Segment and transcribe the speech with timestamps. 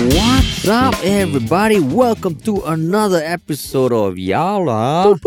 [0.00, 1.80] What's up, everybody?
[1.80, 5.18] Welcome to another episode of Yala,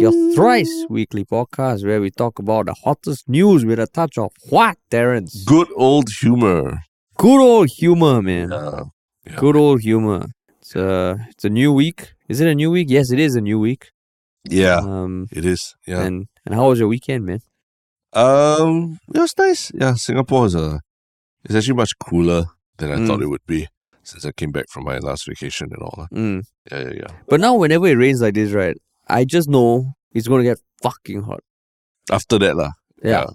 [0.00, 4.30] your thrice weekly podcast where we talk about the hottest news with a touch of
[4.50, 5.42] what, Terrence?
[5.44, 6.78] Good old humor.
[7.18, 8.52] Good old humor, man.
[8.52, 8.84] Uh,
[9.26, 9.34] yeah.
[9.34, 10.26] Good old humor.
[10.60, 12.14] It's a, it's a new week.
[12.28, 12.86] Is it a new week?
[12.88, 13.90] Yes, it is a new week.
[14.48, 15.74] yeah, Um, it is.
[15.88, 16.02] Yeah.
[16.02, 17.40] and and how was your weekend, man?
[18.12, 19.72] Um, it was nice.
[19.74, 20.80] Yeah, Singapore is a,
[21.44, 22.44] it's actually much cooler
[22.78, 23.06] than I Mm.
[23.06, 23.68] thought it would be
[24.02, 25.96] since I came back from my last vacation and all.
[26.10, 26.16] that.
[26.16, 26.42] Mm.
[26.70, 27.12] Yeah, yeah, yeah.
[27.28, 28.76] But now, whenever it rains like this, right,
[29.08, 31.40] I just know it's gonna get fucking hot.
[32.10, 32.72] After that, lah.
[33.02, 33.26] Yeah.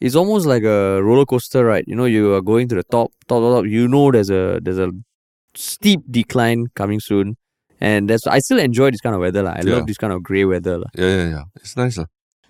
[0.00, 1.84] It's almost like a roller coaster ride.
[1.86, 3.66] You know, you are going to the top, top, top, top.
[3.66, 4.90] You know, there's a there's a
[5.54, 7.36] steep decline coming soon,
[7.80, 9.42] and that's I still enjoy this kind of weather.
[9.42, 9.54] lah.
[9.58, 9.74] I Yeah.
[9.76, 10.78] love this kind of grey weather.
[10.78, 10.90] lah.
[10.94, 11.44] Yeah, yeah, yeah.
[11.56, 12.06] It's nice, lah.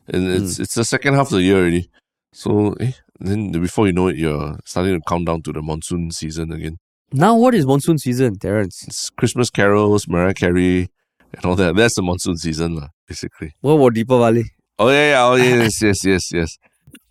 [0.09, 0.37] And Mm.
[0.43, 1.89] it's it's the second half of the year already.
[2.33, 6.11] So, eh, then before you know it, you're starting to count down to the monsoon
[6.11, 6.79] season again.
[7.13, 8.85] Now, what is monsoon season, Terrence?
[8.87, 10.89] It's Christmas carols, Mariah Carey,
[11.35, 11.75] and all that.
[11.77, 13.53] That's the monsoon season, lah, basically.
[13.61, 14.45] What about Deepavali?
[14.79, 16.57] Oh yeah, yeah, oh yes, yes, yes, yes.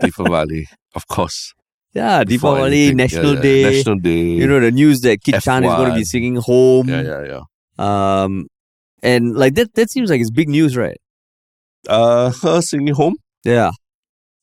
[0.01, 0.65] Deepavali,
[0.95, 1.53] of course.
[1.93, 2.97] Yeah, Before Deepavali, anything.
[2.97, 3.63] National Yeah, yeah, Day.
[3.77, 4.23] National Day.
[4.41, 6.89] You know the news that Kit Chan is going to be singing home.
[6.89, 7.41] yeah, yeah, yeah.
[8.23, 8.47] Um,
[9.01, 10.97] and like that, that seems like it's big news, right?
[11.89, 13.15] Uh, her singing home.
[13.43, 13.71] Yeah.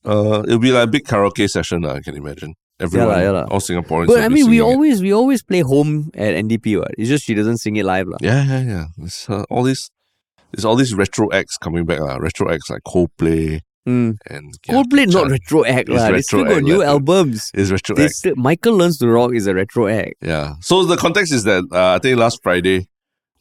[0.05, 1.83] Uh, it'll be like a big karaoke session.
[1.83, 2.55] lah, I can imagine.
[2.81, 3.45] Everyone, lah, yeah lah.
[3.51, 4.09] all Singaporeans.
[4.09, 4.73] But I mean, we singing it.
[4.73, 6.79] always we always play home at NDP.
[6.81, 6.91] What?
[6.99, 8.19] It's just she doesn't sing it live, lah.
[8.21, 8.85] Yeah, yeah, yeah.
[8.99, 9.91] It's uh, all these.
[10.53, 12.01] There's all these retro acts coming back.
[12.01, 12.17] lah.
[12.17, 14.17] Retro acts like Coldplay Mm.
[14.31, 16.09] and yeah, Coldplay not retro act, It's lah.
[16.11, 16.97] They still got new lah.
[16.97, 17.51] albums.
[17.53, 18.13] It's retro act.
[18.17, 20.15] still, Michael Learns to Rock is a retro act.
[20.23, 20.55] Yeah.
[20.63, 22.89] So the context is that uh, I think last Friday,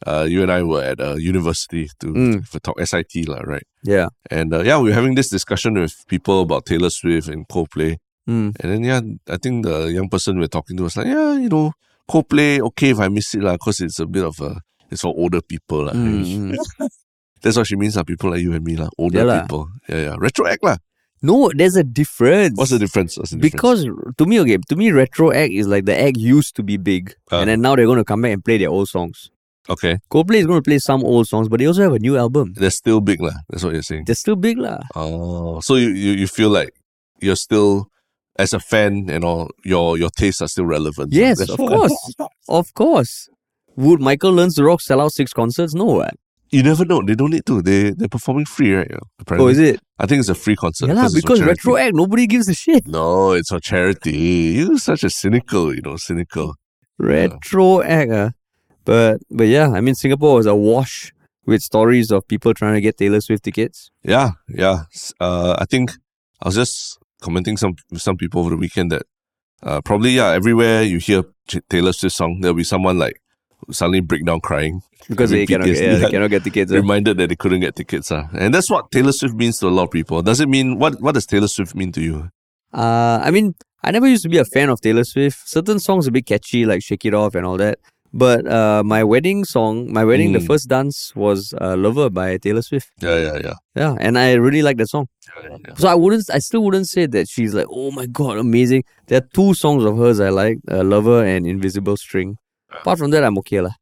[0.06, 2.46] uh, you and I were at a university to Mm.
[2.46, 3.66] for talk SIT, lah, right?
[3.82, 4.08] Yeah.
[4.30, 7.96] And uh, yeah, we were having this discussion with people about Taylor Swift and Coldplay.
[8.28, 8.56] Mm.
[8.60, 11.48] And then yeah, I think the young person we're talking to was like, yeah, you
[11.48, 11.72] know,
[12.10, 15.14] Coldplay, okay if I miss it lah, because it's a bit of a it's for
[15.16, 15.92] older people lah.
[15.92, 16.88] Mm, mm.
[17.42, 18.04] That's what she means lah.
[18.04, 19.68] People like you and me lah, older Yeah people.
[19.88, 20.16] Yeah, yeah.
[20.18, 20.76] Retro act lah.
[21.24, 22.56] No, there's a difference.
[22.58, 23.16] What's the difference?
[23.16, 23.52] What's the difference?
[23.52, 23.88] Because
[24.18, 27.16] to me, okay, to me, retro act is like the act used to be big,
[27.32, 27.40] Uh.
[27.40, 29.30] and then now they're going to come back and play their old songs.
[29.68, 32.16] Okay, Coldplay is going to play some old songs, but they also have a new
[32.16, 32.52] album.
[32.56, 33.34] they're still big lah.
[33.48, 34.04] That's what you're saying.
[34.06, 34.78] They're still big, lah.
[34.94, 36.70] Oh, so you, you you feel like
[37.20, 37.88] you're still
[38.38, 41.12] as a fan and all your your tastes are still relevant.
[41.12, 42.14] Yes, of course,
[42.48, 43.28] of course.
[43.76, 45.74] Would Michael Learns to Rock sell out six concerts?
[45.74, 46.14] No, what?
[46.50, 47.02] You never know.
[47.02, 47.62] They don't need to.
[47.62, 48.90] They they're performing free, right?
[49.18, 49.44] Apparently.
[49.44, 49.80] Oh, is it?
[49.98, 50.86] I think it's a free concert.
[50.86, 52.86] Yeah, lah, because retro act, nobody gives a shit.
[52.86, 54.54] No, it's for charity.
[54.58, 56.54] You're such a cynical, you know, cynical.
[56.98, 58.30] Retro act, ah.
[58.84, 61.12] But but yeah, I mean Singapore was awash
[61.46, 63.90] with stories of people trying to get Taylor Swift tickets.
[64.02, 64.84] Yeah, yeah.
[65.20, 65.92] Uh, I think
[66.42, 69.02] I was just commenting some some people over the weekend that
[69.62, 71.24] uh, probably yeah, everywhere you hear
[71.68, 73.20] Taylor Swift song, there'll be someone like
[73.70, 76.70] suddenly break down crying Because they cannot, get, yeah, they cannot get tickets.
[76.70, 78.12] reminded that they couldn't get tickets.
[78.12, 78.26] Uh.
[78.34, 80.20] And that's what Taylor Swift means to a lot of people.
[80.22, 82.30] Does it mean what what does Taylor Swift mean to you?
[82.72, 85.48] Uh, I mean, I never used to be a fan of Taylor Swift.
[85.48, 87.78] Certain songs are a bit catchy, like "Shake It Off" and all that.
[88.16, 90.46] But uh, my wedding song, my wedding, the Mm.
[90.46, 92.88] first dance was uh, "Lover" by Taylor Swift.
[93.02, 93.56] Yeah, yeah, yeah.
[93.74, 95.08] Yeah, and I really like that song.
[95.42, 95.74] yeah, yeah.
[95.74, 98.84] So I wouldn't, I still wouldn't say that she's like, oh my god, amazing.
[99.08, 102.36] There are two songs of hers I like, uh, "Lover" and "Invisible String."
[102.70, 103.74] Apart from that, I'm okay lah.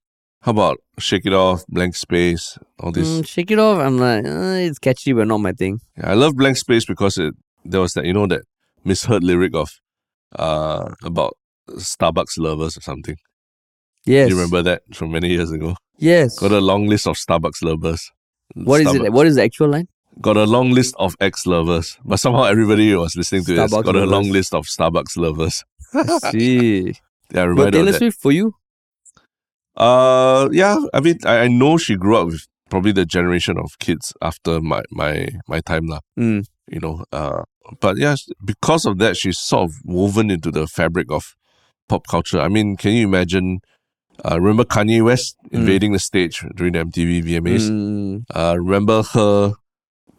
[0.49, 3.07] How about Shake It Off, Blank Space, all this?
[3.09, 5.81] Mm, "Shake It Off," I'm like, uh, it's catchy, but not my thing.
[5.99, 7.35] Yeah, I love Blank Space because it
[7.67, 8.43] there was that you know that
[8.83, 9.69] misheard lyric of
[10.39, 11.37] uh about
[11.69, 13.17] Starbucks lovers or something.
[14.05, 15.77] Yes, Do you remember that from many years ago?
[15.99, 16.39] Yes.
[16.39, 18.11] Got a long list of Starbucks lovers.
[18.55, 19.13] What is it?
[19.13, 19.89] What is the actual line?
[20.21, 23.73] Got a long list of ex lovers, but somehow everybody who was listening to this.
[23.73, 25.65] Starbucks Got a long list of Starbucks lovers.
[26.31, 26.95] See.
[27.35, 27.93] Yeah, I but remember Taylor.
[27.95, 28.53] Swift for you?
[29.75, 30.77] Uh, yeah.
[30.93, 34.61] I mean, I, I know she grew up with probably the generation of kids after
[34.61, 36.01] my my my time lah.
[36.19, 36.45] Mm.
[36.69, 37.05] You know.
[37.11, 37.45] Uh,
[37.81, 41.35] but yeah, because of that, she's sort of woven into the fabric of
[41.89, 42.41] pop culture.
[42.41, 43.61] I mean, can you imagine?
[44.25, 47.69] Uh, remember Kanye West invading the stage during the MTV VMAs?
[47.71, 48.23] Mm.
[48.35, 49.55] Uh, remember her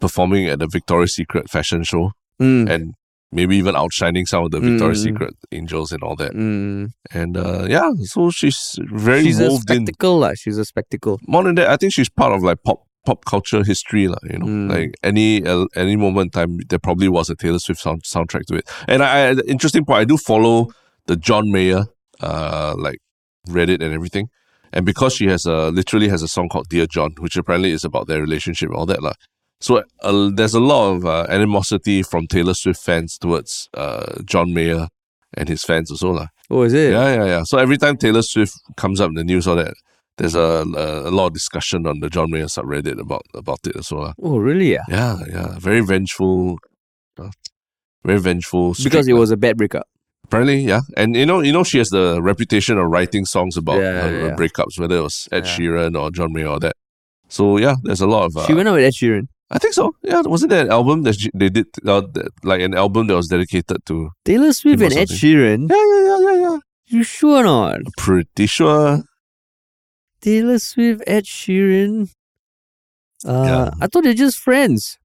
[0.00, 2.68] performing at the Victoria's Secret fashion show Mm.
[2.68, 2.94] and
[3.32, 5.04] maybe even outshining some of the Victoria's Mm.
[5.04, 6.32] Secret angels and all that.
[6.34, 6.92] Mm.
[7.12, 10.32] And uh, yeah, so she's very She's a involved in spectacle, lah.
[10.36, 11.18] She's a spectacle.
[11.26, 14.18] more than that, I think she's part of like pop pop culture history, lah.
[14.30, 14.70] You know, Mm.
[14.70, 18.44] like any uh, any moment in time, there probably was a Taylor Swift sound, soundtrack
[18.46, 18.68] to it.
[18.88, 20.68] And I, I interesting part, I do follow
[21.06, 21.84] the John Mayer,
[22.20, 22.98] uh, like
[23.48, 24.28] Reddit and everything.
[24.72, 27.84] And because she has a literally has a song called Dear John, which apparently is
[27.84, 29.12] about their relationship and all that, lah.
[29.60, 34.52] So uh, there's a lot of uh, animosity from Taylor Swift fans towards uh, John
[34.52, 34.88] Mayer
[35.34, 36.26] and his fans also, lah.
[36.50, 36.92] Oh, is it?
[36.92, 37.42] Yeah, yeah, yeah.
[37.44, 39.74] So every time Taylor Swift comes up in the news, all that,
[40.18, 43.76] there's a, a, a lot of discussion on the John Mayer subreddit about about it
[43.76, 44.12] as well.
[44.22, 44.72] Oh, really?
[44.72, 44.84] Yeah.
[44.88, 45.58] Yeah, yeah.
[45.58, 46.58] Very vengeful.
[47.18, 47.30] uh,
[48.04, 48.74] very vengeful.
[48.82, 49.86] Because it was a bad breakup.
[50.24, 50.80] Apparently, yeah.
[50.96, 54.08] And you know, you know, she has the reputation of writing songs about Yeah, her,
[54.08, 54.34] her yeah.
[54.36, 55.52] breakups, whether it was Ed Yeah.
[55.56, 56.74] Sheeran or John Mayer or that.
[57.28, 58.36] So yeah, there's a lot of.
[58.36, 59.26] Uh, she went out with Ed Sheeran.
[59.50, 59.94] I think so.
[60.02, 63.14] Yeah, wasn't there an album that she- they did uh, that- like an album that
[63.16, 64.10] was dedicated to?
[64.24, 65.08] Taylor Swift and Ed.
[65.08, 65.68] Sheeran.
[65.70, 66.58] Yeah, yeah, yeah, yeah, yeah.
[66.86, 67.80] You sure not?
[67.96, 69.02] Pretty sure.
[70.20, 72.10] Taylor Swift, Ed Sheeran.
[73.26, 73.70] Uh, Yeah.
[73.80, 74.98] I thought they're just friends.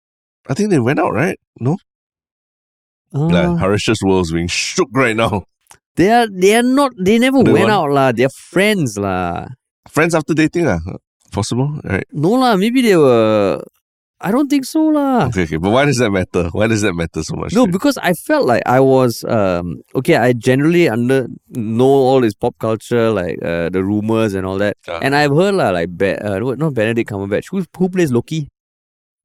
[0.47, 1.37] I think they went out, right?
[1.59, 1.77] No,
[3.13, 5.43] Uh, like Harish's world's being shook right now.
[5.95, 8.11] they are they are not they never They went want- out lah.
[8.11, 9.47] They're friends lah.
[9.89, 10.79] Friends after dating, ah,
[11.33, 12.05] possible, right?
[12.13, 13.59] No lah, maybe they were
[14.21, 15.27] I don't think so lah.
[15.31, 15.55] Okay, okay.
[15.57, 16.49] But why does that matter?
[16.51, 17.55] Why does that matter so much?
[17.55, 20.15] No, because I felt like I was um okay.
[20.19, 24.75] I generally under know all this pop culture, like uh, the rumors and all that,
[24.91, 24.99] Ah.
[25.01, 27.47] and I've heard lah, like Be- uh, not Benedict Cumberbatch.
[27.49, 28.51] Who who plays Loki?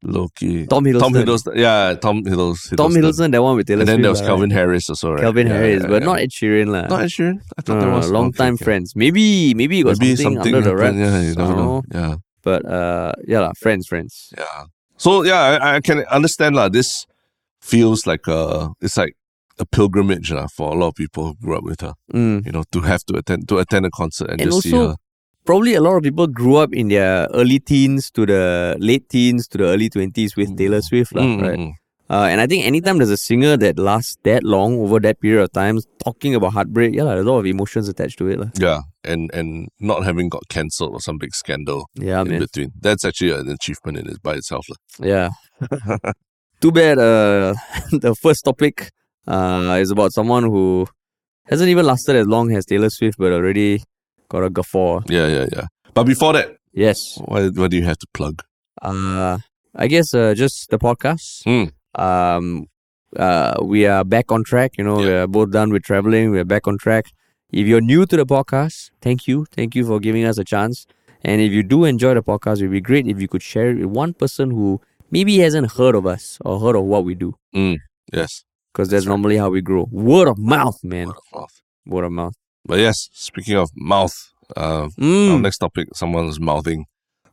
[0.05, 0.67] Loki.
[0.67, 1.01] Tom Hiddleston.
[1.01, 1.57] Tom Hiddleston.
[1.57, 2.77] Yeah, Tom Hiddleston.
[2.77, 4.51] Tom Hiddleston, that one with Taylor And then Swift there was lah, Calvin?
[4.51, 5.21] Harris also, right?
[5.23, 6.07] Calvin Yeah, Harris, yeah, but yeah.
[6.09, 6.83] not Ed Sheeran lah.
[6.87, 7.41] Not Ed Sheeran.
[7.59, 8.65] I thought No, that no, was long time okay.
[8.65, 8.95] friends.
[8.95, 11.01] Maybe maybe it was Maybe something, something under the happened.
[11.01, 11.13] wraps.
[11.15, 11.83] Yeah, you don't know.
[11.93, 12.15] Yeah.
[12.43, 14.33] But uh, yeah, lah, friends, friends.
[14.37, 14.65] Yeah.
[14.97, 16.69] So yeah, I, I can understand lah.
[16.69, 17.07] This
[17.61, 19.17] feels like a it's like
[19.59, 21.95] a pilgrimage lah for a lot of people who grew up with her.
[22.13, 22.45] Mm.
[22.47, 24.97] You know, to have to attend to attend a concert and, And just see her.
[25.45, 29.47] Probably a lot of people grew up in their early teens to the late teens
[29.49, 31.59] to the early twenties with Taylor Swift, lah, Mm, right?
[31.59, 31.73] mm, mm.
[32.11, 35.43] Uh, and I think anytime there's a singer that lasts that long over that period
[35.43, 38.39] of time, talking about heartbreak, yeah, lah, there's a lot of emotions attached to it.
[38.39, 38.49] lah.
[38.61, 42.41] Yeah, and and not having got cancelled or some big scandal Yeah, in man.
[42.45, 42.73] between.
[42.81, 44.69] That's actually an achievement in it by itself.
[44.69, 44.77] lah.
[45.01, 45.29] Yeah.
[46.61, 47.55] Too bad uh,
[47.93, 48.91] the first topic
[49.27, 50.87] uh, is about someone who
[51.49, 53.83] hasn't even lasted as long as Taylor Swift, but already
[54.35, 55.01] got a guffaw.
[55.09, 55.67] Yeah, yeah, yeah.
[55.95, 57.19] But before that, Yes.
[57.31, 58.43] what what do you have to plug?
[58.83, 59.39] Uh,
[59.77, 61.45] I guess uh, just the podcast.
[61.49, 61.67] Hmm.
[62.07, 62.67] Um,
[63.17, 64.71] uh, we are back on track.
[64.79, 65.07] You know, Yeah.
[65.07, 66.33] we are both done with traveling.
[66.33, 67.05] We're back on track.
[67.53, 69.47] If you're new to the podcast, thank you.
[69.57, 70.87] Thank you for giving us a chance.
[71.23, 73.69] And if you do enjoy the podcast, it would be great if you could share
[73.71, 77.15] it with one person who maybe hasn't heard of us or heard of what we
[77.15, 77.31] do.
[77.55, 77.79] Mm.
[78.13, 79.87] Yes, Because that's normally how we grow.
[79.91, 81.07] Word of mouth, man.
[81.09, 81.55] word of mouth.
[81.87, 82.35] Word of mouth.
[82.67, 85.43] But yes, speaking of mouth, uh, our Mm.
[85.43, 86.87] next topic, someone is mouthing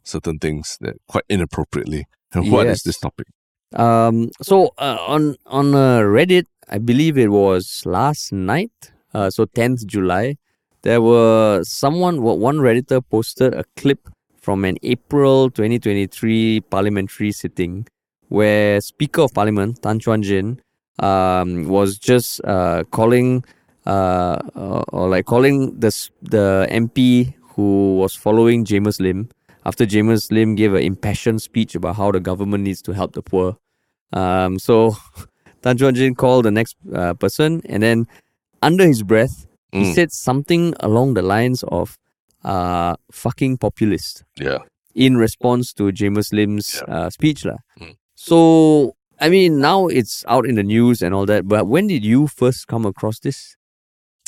[0.03, 2.05] certain things that quite inappropriately.
[2.33, 2.83] And what is Yes.
[2.83, 3.27] this topic?
[3.75, 4.29] Um.
[4.41, 8.71] So uh, on on uh, Reddit, I believe it was last night.
[9.13, 10.35] Uh, so tenth July,
[10.83, 12.21] there were someone.
[12.21, 14.09] One redditor posted a clip
[14.41, 17.85] from an April 2023 parliamentary sitting
[18.29, 20.59] where Speaker of Parliament Tan Chuan Jin
[20.99, 23.43] um was just uh calling
[23.85, 25.89] uh or, or like calling the
[26.21, 29.29] the MP who was following Jamus Lim
[29.65, 33.21] after Jamus Lim gave an impassioned speech about how the government needs to help the
[33.21, 33.57] poor.
[34.13, 34.95] Um, so
[35.61, 38.07] Tan Chuan Jin called the next uh, person, and then
[38.61, 39.93] under his breath, he Mm.
[39.95, 41.97] said something along the lines of
[42.43, 44.59] uh, "fucking populist" Yeah.
[44.95, 47.57] in response to Jamus Lim's uh, speech, lah.
[47.79, 47.95] Mm.
[48.15, 51.47] So I mean, now it's out in the news and all that.
[51.47, 53.55] But when did you first come across this?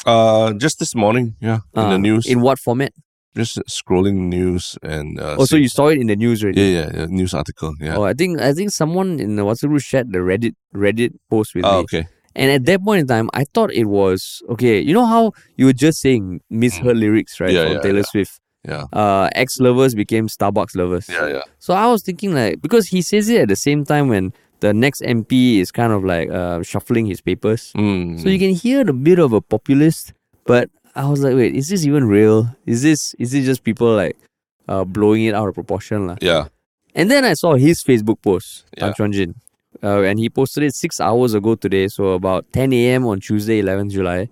[0.06, 2.92] Uh, just this morning, yeah, in the news, In what format?
[3.36, 6.62] just scrolling news and uh, Oh, so you saw it in the news already.
[6.62, 7.96] yeah, yeah, yeah, news article, yeah.
[7.98, 11.56] Oh, I think I think someone in the WhatsApp group shared the Reddit Reddit post
[11.56, 11.84] with oh, me.
[11.84, 12.08] okay.
[12.36, 14.80] And at that point in time, I thought it was okay.
[14.82, 17.50] You know how you were just saying misheard lyrics, right?
[17.50, 17.54] Mm.
[17.54, 18.12] Yeah, from yeah, Taylor yeah.
[18.12, 18.40] Swift.
[18.68, 21.10] Yeah, Uh, ex lovers became Starbucks lovers.
[21.10, 21.42] yeah, yeah.
[21.60, 24.32] So I was thinking like because he says it at the same time when
[24.64, 27.72] the next MP is kind of like uh, shuffling his papers.
[27.76, 28.22] Mm.
[28.24, 30.14] So you can hear the bit of a populist,
[30.48, 32.48] but I was like, wait, is this even real?
[32.66, 34.16] Is this is it just people like
[34.72, 36.18] uh, blowing it out of proportion, lah?
[36.22, 36.48] yeah,
[36.96, 38.88] And then I saw his Facebook post, Yeah.
[38.88, 39.32] Tan Chuan Jin.
[39.84, 43.04] Uh, and he posted it six hours ago today, so about 10 a.m.
[43.06, 44.30] on Tuesday, 11th July.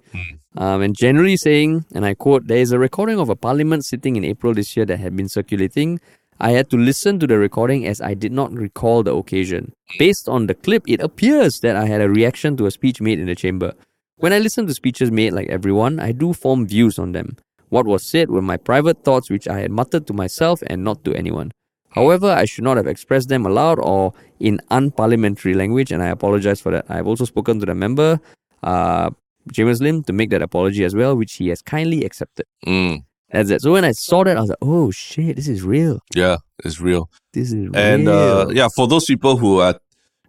[0.55, 4.15] Um, and generally saying, and I quote, there is a recording of a parliament sitting
[4.15, 5.99] in April this year that had been circulating.
[6.41, 9.73] I had to listen to the recording as I did not recall the occasion.
[9.99, 13.19] Based on the clip, it appears that I had a reaction to a speech made
[13.19, 13.73] in the chamber.
[14.17, 17.37] When I listen to speeches made like everyone, I do form views on them.
[17.69, 21.05] What was said were my private thoughts which I had muttered to myself and not
[21.05, 21.51] to anyone.
[21.89, 26.59] However, I should not have expressed them aloud or in unparliamentary language, and I apologize
[26.59, 26.85] for that.
[26.89, 28.19] I have also spoken to the member,
[28.63, 29.11] uh,
[29.53, 32.47] Jamus Lim, to make that apology as well, which he has kindly accepted.
[32.65, 33.03] mm.
[33.31, 33.61] That's it.
[33.61, 35.99] So when I saw that, I was like, oh shit, this is real.
[36.15, 37.09] yeah, it's real.
[37.33, 38.09] This is And real.
[38.09, 39.79] uh, yeah, for those people who are,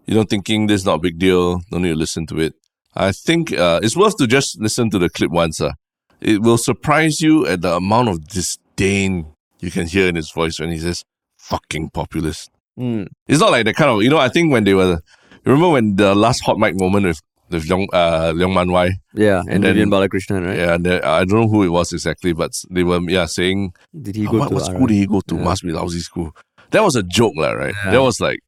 [0.07, 2.55] you know, thinking this is not a big deal, don't need to listen to it.
[2.95, 5.73] I think uh, it's worth to just listen to the clip once, uh,
[6.21, 9.27] it will surprise you at the amount of disdain
[9.61, 11.03] you can hear in his voice when he says
[11.39, 13.09] "fucking populist." Mm.
[13.27, 14.19] It's not like the kind of you know.
[14.19, 15.01] I think when they were,
[15.45, 17.21] remember when the last hot mic moment with
[17.53, 20.59] with Leong uh, Leong Mun Wai, Yeah, and, And then- Vivian Balakrishnan, right?
[20.59, 23.73] yeah, and they- I don't know who it was exactly, but they were yeah saying
[24.01, 25.35] Did he "Oh, go what, to what school did he go to?
[25.37, 25.43] Yeah.
[25.45, 26.33] Must be lousy school.
[26.71, 27.75] That was a joke, lah, right?
[27.85, 27.91] Yeah.
[27.93, 28.39] That was like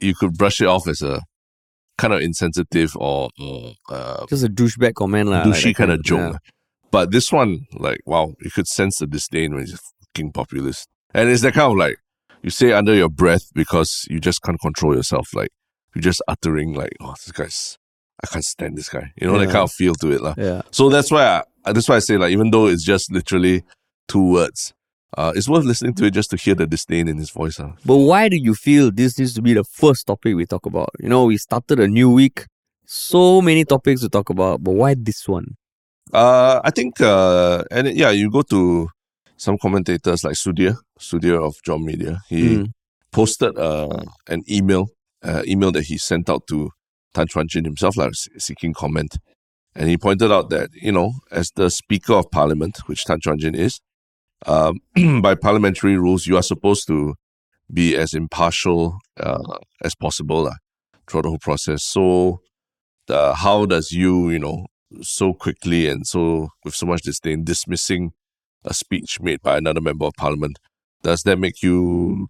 [0.00, 1.22] you could brush it off as a
[1.98, 5.42] kind of insensitive or, or uh, Just a douchebag comment, lah.
[5.44, 6.32] like douchey that kind of joke.
[6.34, 6.38] yeah.
[6.90, 9.80] But this one, like, wow, you could sense the disdain when he's
[10.14, 10.88] fucking populist.
[11.14, 11.96] And it's that kind of like,
[12.42, 15.28] you say under your breath because you just can't control yourself.
[15.34, 15.48] Like,
[15.94, 17.78] you're just uttering, like, oh, this guy's,
[18.22, 19.12] I can't stand this guy.
[19.20, 19.52] You know, that Yeah.
[19.52, 20.20] kind of feel to it.
[20.22, 20.34] lah.
[20.38, 20.62] Yeah.
[20.70, 23.62] So that's why I, that's why I say, like, even though it's just literally
[24.08, 24.72] two words,
[25.16, 27.58] uh, it's worth listening to it just to hear the disdain in his voice.
[27.58, 27.72] lah.
[27.84, 30.90] But why do you feel this needs to be the first topic we talk about?
[31.00, 32.46] You know, we started a new week,
[32.86, 35.56] so many topics to talk about, but why this one?
[36.12, 38.88] Uh, I think, uh, and yeah, you go to
[39.36, 42.22] some commentators like Sudhir, Sudhir of John Media.
[42.28, 42.70] He Mm.
[43.12, 44.88] posted uh, an email,
[45.24, 46.70] uh, email that he sent out to
[47.16, 49.16] Tan Chuan Jin himself, like seeking comment.
[49.74, 53.38] And he pointed out that, you know, as the Speaker of Parliament, which Tan Chuan
[53.38, 53.80] Jin is,
[54.44, 54.80] um,
[55.22, 57.14] by parliamentary rules, you are supposed to
[57.72, 60.54] be as impartial uh, as possible uh,
[61.08, 61.84] throughout the whole process.
[61.84, 62.40] So,
[63.08, 64.66] how does you, you know,
[65.00, 68.12] so quickly and so with so much disdain dismissing
[68.64, 70.58] a speech made by another member of parliament,
[71.02, 72.28] does that make you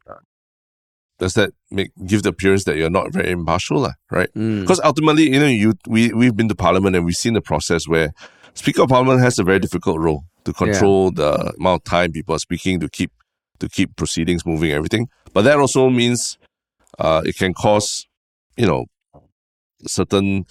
[1.18, 4.28] does that make give the appearance that you're not very impartial, right?
[4.34, 4.60] Mm.
[4.60, 7.88] Because ultimately, you know, you we we've been to parliament and we've seen the process
[7.88, 8.12] where
[8.54, 12.34] Speaker of Parliament has a very difficult role to control the amount of time people
[12.34, 13.12] are speaking to keep
[13.60, 15.08] to keep proceedings moving, everything.
[15.32, 16.38] But that also means
[16.98, 18.06] uh, it can cause,
[18.56, 18.86] you know,
[19.86, 20.44] certain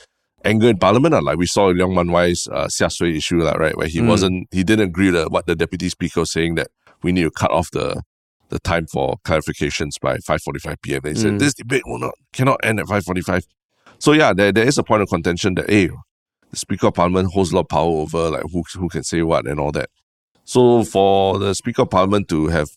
[0.43, 1.13] anger in Parliament.
[1.13, 1.19] lah.
[1.21, 4.07] Like we saw Leong Mun Wai's uh, Xia Sui issue, lah, right, where he Mm.
[4.07, 6.67] wasn't he didn't agree with what the deputy speaker was saying that
[7.03, 8.01] we need to cut off the
[8.49, 11.01] the time for clarifications by 5:45 p.m.
[11.03, 11.39] They said Mm.
[11.39, 13.43] this debate will not cannot end at 5:45.
[13.99, 15.89] So yeah, there, there is a point of contention that hey,
[16.51, 19.21] the Speaker of Parliament holds a lot of power over like who who can say
[19.23, 19.89] what and all that.
[20.43, 22.69] So for the Speaker of Parliament to have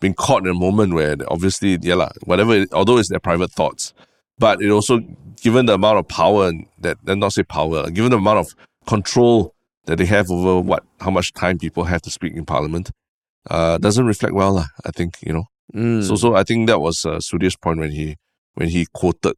[0.00, 3.52] been caught in a moment where obviously yeah lah, whatever it- although it's their private
[3.52, 3.92] thoughts,
[4.38, 4.98] but it also
[5.40, 8.54] given the amount of power that and not say power, given the amount of
[8.86, 9.54] control
[9.86, 12.90] that they have over what how much time people have to speak in Parliament,
[13.50, 14.66] uh, doesn't reflect well lah.
[14.84, 15.44] I think you know.
[15.74, 16.02] Mm.
[16.06, 18.16] So so I think that was uh, Sudhir's point when he
[18.54, 19.34] when he quoted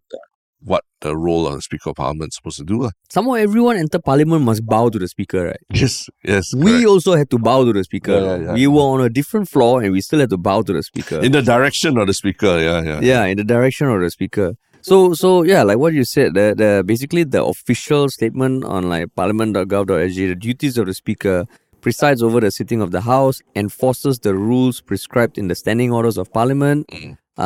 [0.66, 2.82] what the role of the Speaker of Parliament is supposed to do.
[2.82, 2.90] lah.
[3.10, 5.60] Somehow everyone enter parliament must bow to the speaker, right?
[5.72, 6.54] Yes, yes.
[6.54, 6.86] We correct.
[6.86, 8.18] also had to bow to the speaker.
[8.18, 8.52] Yeah, yeah, yeah.
[8.54, 11.20] We were on a different floor and we still had to bow to the speaker.
[11.20, 12.58] in the direction of the speaker.
[12.58, 13.00] Yeah, yeah.
[13.00, 14.54] yeah, in the direction of the speaker.
[14.82, 19.14] So so yeah, like what you said, the, the basically the official statement on like
[19.14, 21.46] parliament.gov.sg, the duties of the speaker
[21.86, 26.16] presides over the sitting of the house, enforces the rules prescribed in the standing orders
[26.18, 26.80] of parliament.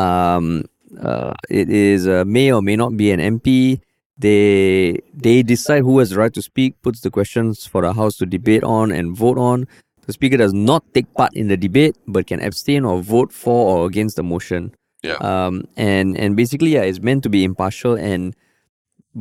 [0.02, 0.64] Um,
[1.08, 3.80] uh, it is uh, may or may not be an MP.
[4.24, 8.16] They they decide who has the right to speak, puts the questions for the house
[8.20, 9.58] to debate on and vote on.
[10.06, 13.60] The speaker does not take part in the debate, but can abstain or vote for
[13.72, 14.62] or against the motion
[15.08, 15.20] Yeah.
[15.30, 18.34] um, and and basically yeah, it's meant to be impartial and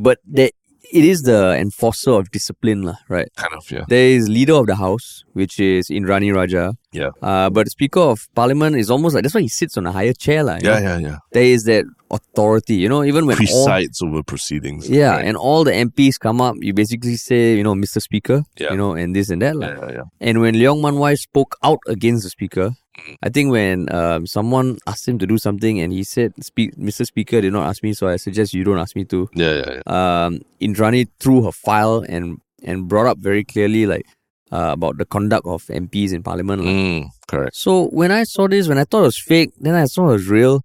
[0.06, 0.52] but that
[0.92, 3.84] it is the enforcer of discipline lah, right kind of, yeah.
[3.88, 7.10] there is leader of the house which is Indrani Raja Yeah.
[7.22, 10.12] uh, but speaker of parliament is almost like that's why he sits on a higher
[10.12, 11.16] chair you Yeah, yeah, yeah.
[11.32, 14.88] there is that authority you know even when all, Presides over proceedings.
[14.90, 15.24] yeah right?
[15.26, 18.02] and all the MPs come up you basically say you know Mr.
[18.02, 18.72] Speaker Yeah.
[18.72, 19.68] you know and this and that lah.
[19.68, 20.02] yeah, yeah, yeah.
[20.20, 22.72] And when Leong Mun Wai spoke out against the speaker,
[23.22, 27.06] I think when um, someone asked him to do something and he said, Speak, Mr.
[27.06, 29.28] Speaker did not ask me, so I suggest you don't ask me to.
[29.34, 29.82] Yeah, yeah, yeah.
[30.26, 34.04] Um, Indrani threw her file and, and brought up very clearly like
[34.52, 36.62] uh, about the conduct of MPs in parliament.
[36.62, 37.56] Mm, correct.
[37.56, 40.12] So when I saw this, when I thought it was fake, then I saw it
[40.12, 40.62] was real.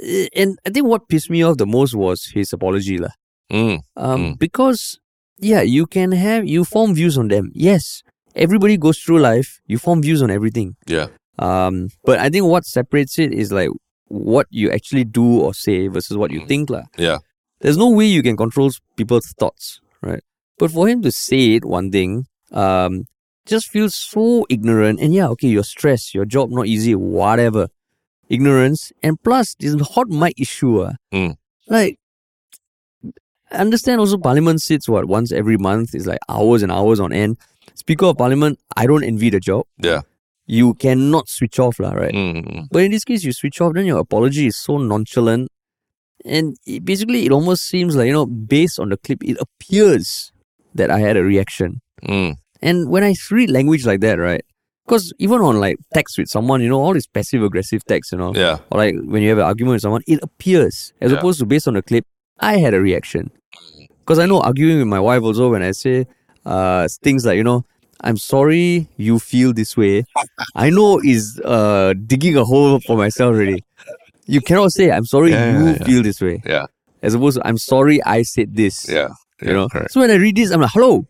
[0.00, 2.98] Eh, And I think what pissed me off the most was his apology.
[2.98, 3.14] lah.
[3.52, 4.38] Mm, Um, Mm.
[4.38, 4.98] because
[5.38, 7.50] yeah, you can have you form views on them.
[7.54, 8.02] Yes,
[8.34, 9.60] everybody goes through life.
[9.66, 10.76] You form views on everything.
[10.86, 11.08] yeah.
[11.36, 13.68] Um, but I think what separates it is like
[14.06, 16.48] what you actually do or say versus what you Mm.
[16.48, 16.84] think, lah.
[16.96, 17.18] Yeah.
[17.60, 20.22] There's no way you can control people's thoughts, right?
[20.58, 23.04] But for him to say it, one thing, um,
[23.46, 25.00] just feels so ignorant.
[25.00, 27.68] And yeah, okay, you're stressed, your job not easy, whatever.
[28.30, 31.36] Ignorance, and plus this hot mic issue, ah, Mm.
[31.68, 31.98] like
[33.52, 37.36] understand also Parliament sits what once every month is like hours and hours on end.
[37.74, 39.66] Speaker of Parliament, I don't envy the job.
[39.78, 40.00] Yeah.
[40.46, 42.12] You cannot switch off, lah, right?
[42.14, 45.48] Mm, But in this case, you switch off, then your apology is so nonchalant.
[46.24, 50.32] And it, basically, it almost seems like, you know, based on the clip, it appears
[50.74, 51.80] that I had a reaction.
[52.02, 52.36] mm.
[52.64, 54.44] And when I read language like that, right?
[54.86, 58.18] Because even on like text with someone, you know, all this passive aggressive text, you
[58.18, 58.58] know, Yeah.
[58.70, 61.18] or like when you have an argument with someone, it appears as Yeah.
[61.18, 62.04] opposed to based on the clip.
[62.40, 63.30] I had a reaction
[64.00, 66.06] because I know arguing with my wife also when I say
[66.44, 67.64] uh things like you know
[68.02, 70.04] I'm sorry you feel this way.
[70.54, 73.62] I know is uh digging a hole for myself already.
[74.26, 75.84] You cannot say I'm sorry Yeah, you yeah, yeah.
[75.86, 76.66] feel this way Yeah.
[77.02, 78.88] as opposed to I'm sorry I said this.
[78.88, 79.08] Yeah.
[79.40, 79.68] You know.
[79.68, 79.92] correct.
[79.92, 81.06] So when I read this, I'm like, hello,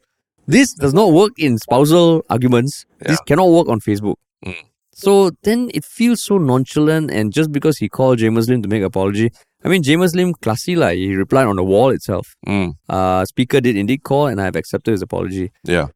[0.47, 2.85] this does not work in spousal arguments.
[3.01, 4.17] This cannot work on Facebook.
[4.45, 4.55] Mm.
[4.95, 8.83] So then it feels so nonchalant, and just because he called Jamus Lim to make
[8.83, 9.33] apology,
[9.65, 12.37] I mean Jamus Lim classy like he replied on the wall itself.
[12.47, 15.51] Mm, Uh speaker did indeed call and I have accepted his apology.
[15.65, 15.89] yeah.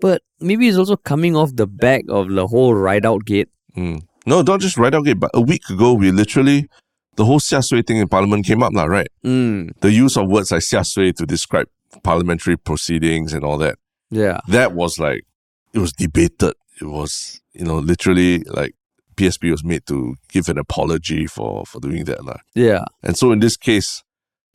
[0.00, 3.48] But maybe it's also coming off the back of the whole ride out gate.
[3.76, 4.02] Mm.
[4.26, 6.68] No, not just right out gate, but a week ago, we literally,
[7.16, 9.06] the whole xia sui thing in parliament came up, lah, right?
[9.24, 11.68] Mm, The use of words like xia sui to describe
[12.02, 13.76] parliamentary proceedings and all that.
[14.12, 14.40] Yeah.
[14.48, 15.24] That was like,
[15.72, 16.52] it was debated.
[16.80, 18.74] It was, you know, literally like
[19.16, 22.24] PSP was made to give an apology for, for doing that.
[22.24, 22.36] lah.
[22.54, 22.84] Yeah.
[23.02, 24.02] And so in this case,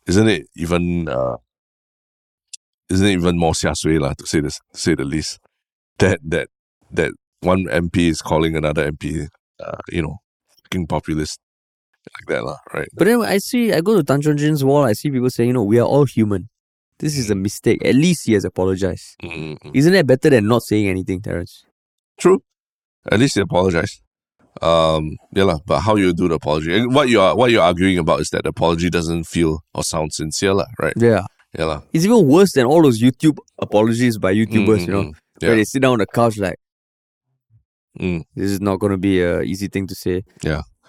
[0.05, 1.37] isn't it even, uh,
[2.89, 5.39] isn't it even more xia sui, to say this, to say the least,
[5.97, 6.49] that, that,
[6.91, 7.11] that
[7.41, 9.27] one MP is calling another MP,
[9.59, 10.17] uh, you know,
[10.63, 11.39] fucking populist
[12.13, 12.89] like that, lah, right?
[12.93, 15.47] But then I see, I go to Tan Chuan Jin's wall, I see people saying,
[15.47, 16.49] you know, we are all human.
[16.99, 17.85] This is a mistake.
[17.85, 19.15] At least he has apologized.
[19.23, 21.63] Mm, Isn't that better than not saying anything, Terence?
[22.19, 22.41] True.
[23.11, 24.01] At least he apologized.
[24.61, 26.75] Um, yeah, but how you do the apology?
[26.75, 29.83] And What you are what you're arguing about is that the apology doesn't feel or
[29.83, 30.93] sound sincere, lah, right?
[30.97, 31.25] Yeah.
[31.57, 31.81] Yeah.
[31.93, 35.55] It's even worse than all those YouTube apologies by YouTubers, Mm, you know, mm, where
[35.55, 36.57] they sit down on the couch like,
[37.99, 38.23] Mm.
[38.35, 40.23] this is not going to be a easy thing to say.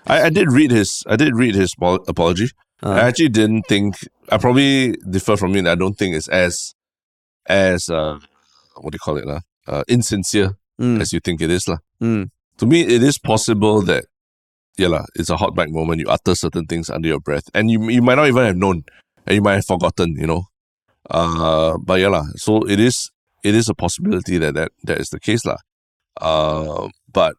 [0.07, 2.49] I, I did read his I did read his apology.
[2.83, 3.97] Uh, I actually didn't think
[4.31, 5.59] I probably differ from you.
[5.61, 6.75] and I don't think it's as
[7.47, 8.19] as uh
[8.77, 9.41] what do you call it lah?
[9.67, 11.79] Uh, insincere mm, as you think it is lah.
[12.01, 14.07] mm, To me, it is possible that
[14.79, 15.99] yeah lah, it's a hot mic moment.
[16.01, 18.85] You utter certain things under your breath, and you you might not even have known,
[19.27, 20.15] and you might have forgotten.
[20.15, 20.43] You know,
[21.11, 22.31] uh, but yeah lah.
[22.39, 23.11] So it is
[23.43, 25.59] it is a possibility that that, that is the case lah.
[26.21, 27.35] Uh, but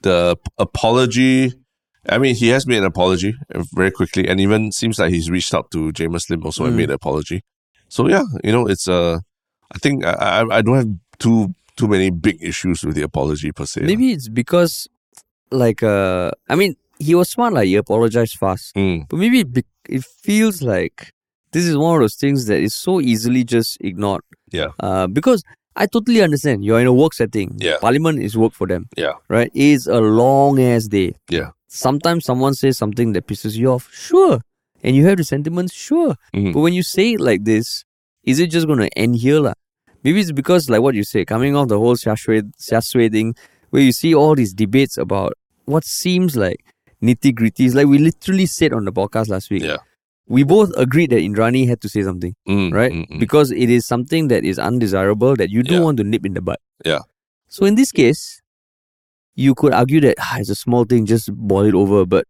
[0.00, 1.52] the apology.
[2.08, 5.30] I mean, he has made an apology uh, very quickly, and even seems like he's
[5.30, 6.76] reached out to Jamus Lim also and Mm.
[6.78, 7.42] made an apology.
[7.88, 9.18] So yeah, you know, it's uh,
[9.74, 13.52] I think I, I I don't have too too many big issues with the apology
[13.52, 13.80] per se.
[13.82, 14.88] maybe it's because,
[15.50, 18.74] like, uh, I mean, he was smart, like, he apologized fast.
[18.74, 21.10] Mm, But maybe it, be- it feels like
[21.52, 24.22] this is one of those things that is so easily just ignored.
[24.52, 24.68] Yeah.
[24.78, 25.42] Uh, because
[25.74, 27.56] I totally understand you're in a work setting.
[27.58, 27.78] Yeah.
[27.80, 28.88] Parliament is work for them.
[28.96, 29.14] Yeah.
[29.28, 29.50] Right?
[29.54, 31.14] It's a long ass day.
[31.30, 31.50] Yeah.
[31.72, 33.88] Sometimes someone says something that pisses you off.
[33.92, 34.40] Sure.
[34.82, 35.72] And you have the sentiments.
[35.72, 36.16] Sure.
[36.34, 36.52] Mhm.
[36.52, 37.84] But when you say it like this,
[38.24, 39.38] is it just going to end here?
[39.38, 39.52] lah?
[40.02, 43.34] Maybe it's because, like what you say, coming off the whole xia shui, thing,
[43.70, 45.34] where you see all these debates about
[45.66, 46.64] what seems like
[47.00, 47.74] nitty gritties.
[47.74, 49.62] Like we literally said on the podcast last week.
[49.62, 49.76] Yeah.
[50.26, 52.92] We both agreed that Indrani had to say something, Mm, right?
[52.92, 53.18] mm, mm.
[53.20, 55.84] Because it is something that is undesirable that you don't Yeah.
[55.84, 56.58] want to nip in the bud.
[56.84, 57.00] Yeah.
[57.48, 58.39] So in this case,
[59.34, 62.26] you could argue that ah, it's a small thing, just boil it over, but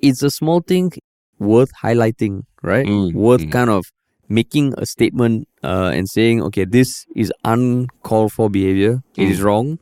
[0.00, 0.92] it's a small thing
[1.38, 2.86] worth highlighting, right?
[2.86, 3.52] Mm, worth mm.
[3.52, 3.84] kind of
[4.28, 9.02] making a statement uh, and saying, okay, this is uncalled for behavior.
[9.16, 9.30] It Mm.
[9.30, 9.78] is wrong.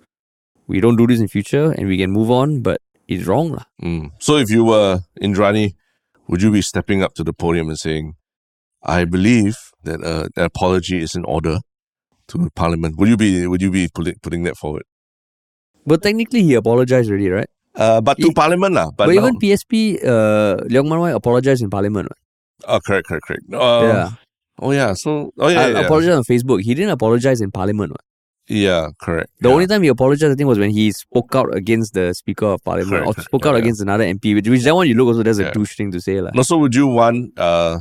[0.66, 2.60] We don't do this in future, and we can move on.
[2.62, 3.64] But it's wrong, lah.
[3.82, 4.10] Mm.
[4.18, 5.74] So if you were Indrani,
[6.28, 8.14] would you be stepping up to the podium and saying,
[8.82, 11.60] "I believe that uh, an apology is in order
[12.28, 12.98] to Parliament"?
[12.98, 14.82] Would you be Would you be putting that forward?
[15.86, 17.48] But technically, he apologized already, right?
[17.74, 18.86] Uh, but to Ye- Parliament, lah.
[18.90, 22.08] But, But, now- even PSP, uh, Leong Mun Wai apologized in Parliament.
[22.10, 22.68] right?
[22.74, 23.42] oh, correct, correct, correct.
[23.52, 24.10] Uh, yeah,
[24.58, 24.94] Oh yeah.
[24.94, 25.80] So oh yeah, I yeah, yeah.
[25.84, 26.62] apologized on Facebook.
[26.62, 27.90] He didn't apologize in Parliament.
[27.92, 28.00] right?
[28.48, 29.28] Yeah, correct.
[29.40, 29.54] The yeah.
[29.54, 32.64] only time he apologized, I think, was when he spoke out against the Speaker of
[32.64, 33.28] Parliament Correct, or correct.
[33.28, 33.62] spoke Yeah, out yeah.
[33.62, 34.34] against another MP.
[34.34, 36.34] Which, which that one you look also, that's a douche thing to say, like.
[36.34, 37.80] No, so would you want uh,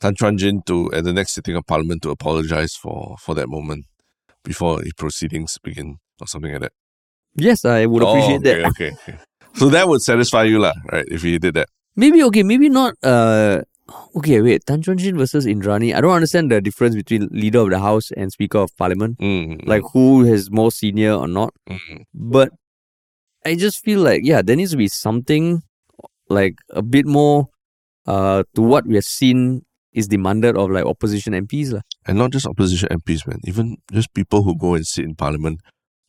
[0.00, 3.48] Tan Chuan Jin to at the next sitting of Parliament to apologize for for that
[3.48, 3.84] moment
[4.42, 6.72] before the proceedings begin or something like that?
[7.36, 8.66] Yes, I would appreciate oh, okay, that.
[8.70, 9.18] Okay, okay.
[9.54, 11.04] So that would satisfy you, lah, right?
[11.08, 11.68] If he did that.
[11.96, 12.94] Maybe okay, maybe not.
[13.02, 13.62] Uh,
[14.16, 14.66] okay, wait.
[14.66, 15.94] Tan Chuan Jin versus Indrani.
[15.94, 19.18] I don't understand the difference between leader of the house and speaker of parliament.
[19.18, 21.54] Mm, Like who is more senior or not.
[21.70, 22.50] mm, But
[23.46, 25.62] I just feel like yeah, there needs to be something
[26.28, 27.46] like a bit more
[28.06, 31.80] uh to what we have seen is demanded of like opposition MPs lah.
[32.06, 33.38] and not just opposition MPs, man.
[33.44, 35.60] Even just people who go and sit in Parliament.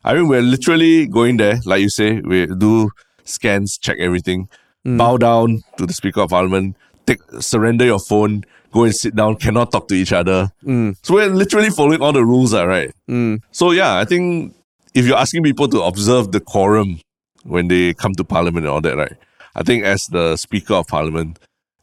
[0.05, 2.91] I mean, we're literally going there, like you say, we do
[3.23, 4.47] scans, check everything,
[4.85, 4.99] Mm.
[4.99, 6.75] bow down to the Speaker of Parliament,
[7.07, 10.51] take surrender your phone, go and sit down, cannot talk to each other.
[10.63, 10.95] Mm.
[11.01, 12.93] So we're literally following all the rules, uh, right?
[13.09, 13.41] Mm.
[13.51, 14.53] So yeah, I think
[14.93, 16.99] if you're asking people to observe the quorum
[17.43, 19.13] when they come to parliament and all that, right?
[19.55, 21.39] I think as the speaker of parliament,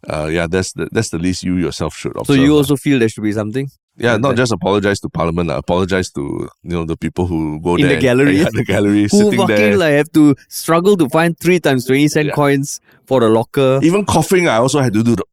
[0.08, 2.36] uh, yeah, that's the that's the least you yourself should observe.
[2.36, 5.58] So you also feel there should be something yeah, not just apologize to parliament, lah,
[5.58, 8.36] apologize to you know the people who go In there the gallery.
[8.42, 11.84] yeah, the gallery, who sitting fucking there, like have to struggle to find three times
[11.86, 12.34] twenty cent Yeah.
[12.34, 13.80] coins for the locker.
[13.82, 14.48] even coughing.
[14.48, 15.24] I also had to do the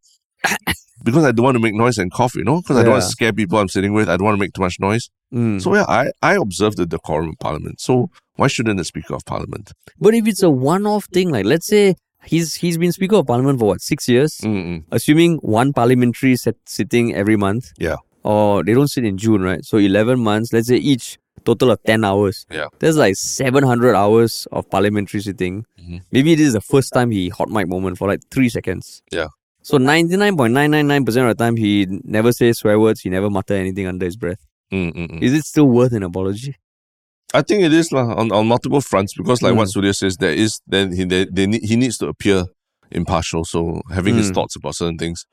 [1.04, 3.04] because I don't want to make noise and cough, you know, because I don't want
[3.04, 4.10] to scare people I'm sitting with.
[4.10, 5.10] I don't want to make too much noise.
[5.34, 5.62] Mm.
[5.62, 7.80] So yeah, I I observed the decorum of parliament.
[7.80, 9.72] So why shouldn't the speaker of parliament?
[10.00, 13.60] But if it's a one-off thing, like let's say he's he's been speaker of parliament
[13.60, 14.84] for what six years, Mm-mm.
[14.91, 17.72] assuming one parliamentary set, sitting every month.
[17.78, 17.98] Yeah.
[18.23, 19.63] Or they don't sit in June, right?
[19.63, 20.51] So eleven months.
[20.53, 22.45] Let's say each total of ten hours.
[22.51, 22.67] Yeah.
[22.79, 25.65] There's like seven hundred hours of parliamentary sitting.
[25.82, 26.01] Mhm.
[26.12, 29.01] Maybe this is the first time he hot mic moment for like three seconds.
[29.12, 29.27] Yeah.
[29.62, 32.79] So ninety nine point nine nine nine percent of the time he never says swear
[32.79, 33.01] words.
[33.01, 34.45] He never mutter anything under his breath.
[34.71, 35.21] Mm-mm.
[35.23, 36.55] Is it still worth an apology?
[37.34, 39.71] I think it is lah, on, on multiple fronts because like what Mm.
[39.71, 42.45] Surya says, there is then he they, they need, he needs to appear
[42.91, 43.45] impartial.
[43.45, 44.34] So having his Mm.
[44.36, 45.25] thoughts about certain things,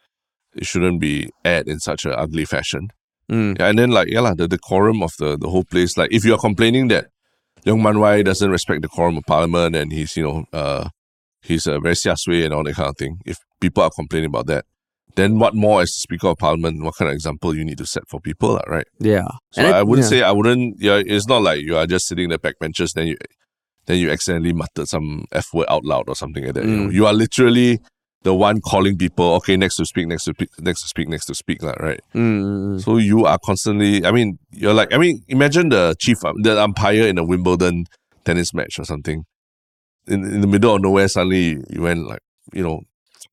[0.57, 2.88] it shouldn't be aired in such an ugly fashion.
[3.31, 3.59] Mm.
[3.59, 5.97] Yeah, and then like yeah lah, the decorum of the, the whole place.
[5.97, 7.07] Like if you are complaining that
[7.64, 10.88] Leong Mun Wai doesn't respect the quorum of parliament and he's you know uh
[11.42, 13.19] he's a very siasui and all that kind of thing.
[13.27, 14.64] If people are complaining about that,
[15.16, 16.83] then what more as Speaker of Parliament?
[16.83, 18.87] What kind of example you need to set for people, right?
[19.01, 19.27] Yeah.
[19.53, 20.09] So And I, wouldn't yeah.
[20.11, 20.77] say I wouldn't.
[20.79, 22.92] Yeah, it's not like you are just sitting in the back benches.
[22.92, 23.16] Then you,
[23.87, 26.64] then you accidentally muttered some f word out loud or something like that.
[26.64, 26.92] You know, Mm.
[26.92, 27.81] you are literally
[28.27, 29.35] the one calling people.
[29.37, 32.01] Okay, next to speak, next to speak, next to speak, next to speak, right?
[32.12, 32.85] Mm, mm, mm.
[32.85, 34.05] So you are constantly.
[34.05, 34.93] I mean, you're like.
[34.93, 37.87] I mean, imagine the chief, um, the umpire in a Wimbledon
[38.25, 39.25] tennis match or something.
[40.09, 42.19] In in the middle of nowhere, suddenly you went like
[42.53, 42.83] you know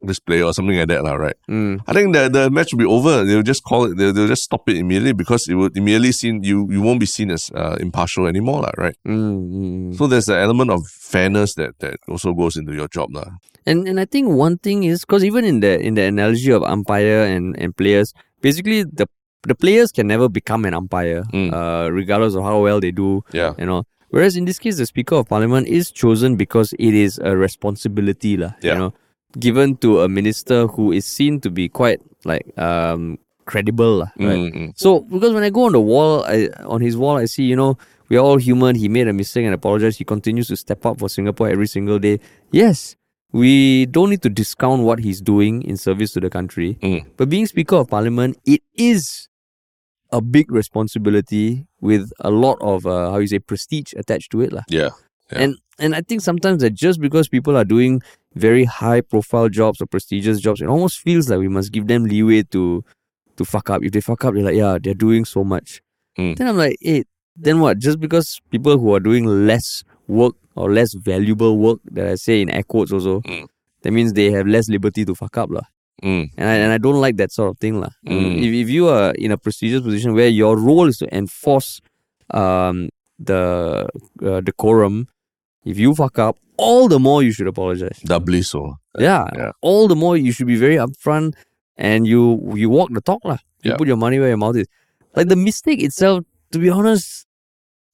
[0.03, 1.35] this player or something like that, lah, right?
[1.49, 1.79] Mm.
[1.87, 3.23] I think the the match will be over.
[3.23, 3.97] They'll just call it.
[3.97, 6.67] They'll, they'll just stop it immediately because it would immediately seen you.
[6.69, 8.95] You won't be seen as uh, impartial anymore, lah, right?
[9.07, 9.95] Mm, mm.
[9.97, 13.31] So there's an element of fairness that that also goes into your job, lah.
[13.65, 16.63] And and I think one thing is because even in the in the analogy of
[16.67, 18.11] umpire and, and players,
[18.43, 19.07] basically the
[19.47, 21.51] the players can never become an umpire, Mm.
[21.51, 23.83] uh, regardless of how well they do, Yeah, you know.
[24.13, 28.37] Whereas in this case, the Speaker of Parliament is chosen because it is a responsibility,
[28.37, 28.53] lah.
[28.61, 28.73] Yeah.
[28.73, 28.91] You know,
[29.39, 34.01] given to a minister who is seen to be quite like um credible.
[34.17, 34.51] Right.
[34.51, 34.73] Mm, mm.
[34.75, 37.55] So because when I go on the wall, I, on his wall, I see you
[37.55, 37.77] know
[38.09, 38.75] we are all human.
[38.75, 39.97] He made a mistake and apologized.
[39.97, 42.19] He continues to step up for Singapore every single day.
[42.51, 42.95] Yes,
[43.31, 46.77] we don't need to discount what he's doing in service to the country.
[46.81, 47.05] Mm.
[47.17, 49.27] But being Speaker of Parliament, it is
[50.11, 54.53] a big responsibility with a lot of uh, how you say prestige attached to it,
[54.53, 54.61] lah.
[54.69, 54.89] yeah,
[55.31, 55.39] Yeah.
[55.39, 58.01] And and I think sometimes that just because people are doing
[58.35, 62.05] very high profile jobs or prestigious jobs, it almost feels like we must give them
[62.05, 62.83] leeway to
[63.37, 63.83] to fuck up.
[63.83, 65.81] If they fuck up, they're like, yeah, they're doing so much.
[66.17, 66.37] Mm.
[66.37, 67.03] Then I'm like, hey,
[67.35, 67.79] then what?
[67.79, 72.41] Just because people who are doing less work or less valuable work that I say
[72.41, 73.47] in air quotes also, Mm.
[73.81, 75.49] that means they have less liberty to fuck up.
[75.49, 75.63] lah.
[76.03, 76.29] Mm.
[76.37, 77.79] And I, and I don't like that sort of thing.
[77.81, 77.89] lah.
[78.05, 78.37] Mm.
[78.37, 81.81] If, if you are in a prestigious position where your role is to enforce
[82.31, 83.87] um, the
[84.21, 85.07] uh, decorum,
[85.65, 87.99] if you fuck up, all the more you should apologize.
[88.05, 88.75] doubly so.
[88.99, 89.51] Yeah, Yeah.
[89.61, 91.33] all the more you should be very upfront
[91.77, 92.21] and you
[92.55, 93.37] you walk the talk lah.
[93.63, 93.77] You Yeah.
[93.77, 94.67] put your money where your mouth is.
[95.15, 97.25] Like the mistake itself, to be honest,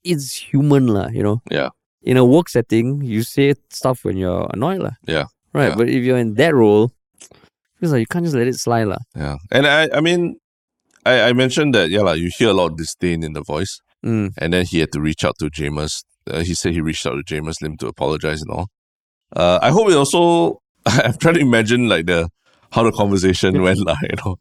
[0.03, 1.07] it's human lah.
[1.09, 1.37] You know.
[1.51, 1.69] Yeah.
[2.01, 4.95] In a work setting, you say stuff when you're annoyed lah.
[5.07, 5.25] Yeah.
[5.53, 5.75] Right, Yeah.
[5.75, 6.91] but if you're in that role,
[7.81, 8.99] it's like you can't just let it slide lah.
[9.15, 10.35] Yeah, and I, I mean,
[11.05, 13.79] I, I mentioned that yeah, like you hear a lot of disdain in the voice,
[14.05, 14.31] Mm.
[14.37, 16.03] and then he had to reach out to Jamus.
[16.29, 18.67] Uh, he said he reached out to Jamus Lim to apologize and all.
[19.35, 20.61] Uh, I hope it also.
[20.85, 22.29] I'm trying to imagine like the
[22.71, 24.37] how the conversation went, like you know.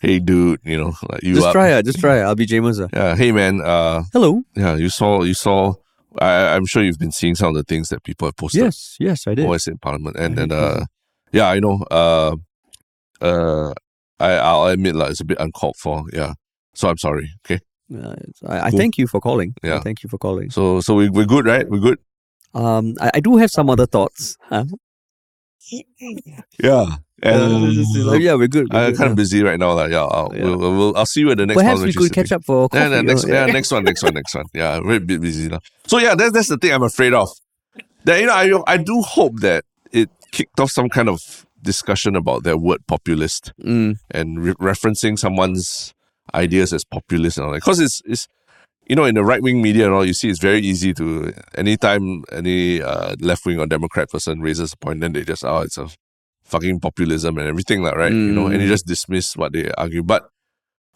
[0.00, 1.52] hey, dude, you know, like you Just up.
[1.52, 1.84] try it.
[1.84, 2.22] Just try it.
[2.22, 2.82] I'll be Jamus.
[2.82, 2.88] ah.
[2.92, 4.42] Yeah, hey man, uh, Hello.
[4.56, 5.74] yeah, you saw, you saw.
[6.20, 8.62] I, I'm sure you've been seeing some of the things that people have posted.
[8.62, 8.96] Yes.
[8.98, 9.44] Yes, I did.
[9.44, 10.86] always in Parliament, and then uh,
[11.32, 11.84] yeah, I know.
[11.90, 12.36] Uh,
[13.20, 13.72] uh,
[14.18, 16.04] I I'll admit like it's a bit uncalled for.
[16.12, 16.32] Yeah,
[16.74, 17.30] so I'm sorry.
[17.44, 17.60] Okay,
[17.94, 18.14] Uh,
[18.46, 18.78] I, I Cool.
[18.78, 19.54] thank you for calling.
[19.62, 19.80] I Yeah.
[19.80, 20.50] thank you for calling.
[20.50, 21.68] so so we we're good, right?
[21.68, 21.98] We're good.
[22.54, 24.36] Um, I, I do have some other thoughts.
[24.48, 24.64] Huh?
[26.62, 26.86] Yeah,
[27.22, 27.42] and
[28.08, 28.72] Uh, yeah, we're good.
[28.72, 29.10] we're I'm good, kind yeah.
[29.10, 29.72] of busy right now.
[29.74, 30.44] Like, yeah, I'll, Yeah.
[30.44, 31.86] We'll, we'll, I'll see you at the next Perhaps one.
[31.88, 32.82] we could catch up for coffee.
[32.84, 34.80] Yeah, yeah, next, yeah, next one, next one, next one, next one.
[34.80, 35.60] Yeah, we're a bit busy now.
[35.86, 37.28] So yeah, that's that's the thing I'm afraid of.
[38.04, 41.20] That you know, I I do hope that it kicked off some kind of
[41.60, 45.92] discussion about that word populist Mm, and re- referencing someone's
[46.34, 47.58] ideas as populist and all that.
[47.58, 48.28] Because it's it's
[48.88, 51.32] you know in the right wing media and all, you see it's very easy to
[51.54, 55.60] anytime any uh, left wing or Democrat person raises a point, then they just oh
[55.60, 55.88] it's a
[56.44, 58.12] fucking populism and everything, lah, right?
[58.12, 58.72] You know, and you Mm.
[58.72, 60.02] just dismiss what they argue.
[60.02, 60.30] But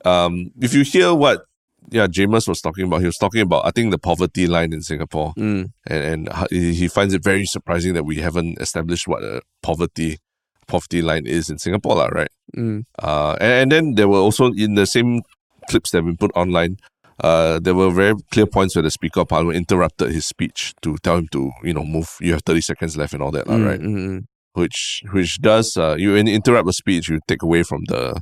[0.05, 1.45] um, if you hear what
[1.91, 4.83] yeah, Jamus was talking about, he was talking about I think the poverty line in
[4.83, 5.73] Singapore, Mm.
[5.87, 10.19] and and he he finds it very surprising that we haven't established what a poverty
[10.67, 12.31] poverty line is in Singapore, lah, right?
[12.57, 12.85] Mm.
[13.03, 15.23] Uh, and, and then there were also in the same
[15.69, 16.77] clips that we put online.
[17.23, 20.97] Uh, there were very clear points where the Speaker of Parliament interrupted his speech to
[21.03, 22.09] tell him to, you know, move.
[22.21, 23.81] You have thirty seconds left and all that, lah, Mm, right?
[23.81, 24.25] mm, mm.
[24.55, 28.21] Which which does uh, you interrupt a speech, you take away from the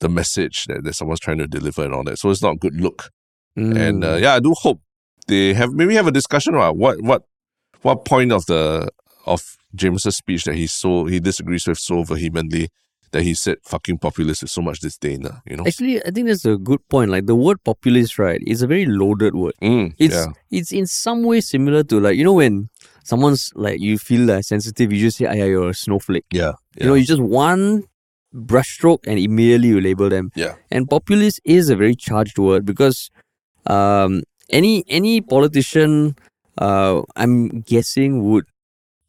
[0.00, 2.18] the message that, that someone's trying to deliver and all that.
[2.18, 3.10] So it's not a good look.
[3.56, 4.20] And uh, Mm.
[4.22, 4.80] yeah, I do hope
[5.28, 7.22] they have maybe have a discussion about what what
[7.82, 8.88] what point of the
[9.26, 12.68] of Jamus's speech that he so he disagrees with so vehemently
[13.12, 15.64] that he said fucking populist with so much disdain, uh, you know.
[15.66, 17.10] Actually, I think that's a good point.
[17.10, 19.54] Like the word populist, right, is a very loaded word.
[19.62, 22.68] Mm, It's yeah, it's in some way similar to like you know when
[23.04, 26.52] someone's like you feel like sensitive, you just say, "Ah, yeah, you're a snowflake." yeah,
[26.78, 27.84] You know, you just one
[28.34, 30.30] brushstroke and immediately you label them.
[30.34, 33.10] yeah, And populist is a very charged word because
[33.66, 36.16] um, any any politician,
[36.58, 38.44] uh, I'm guessing would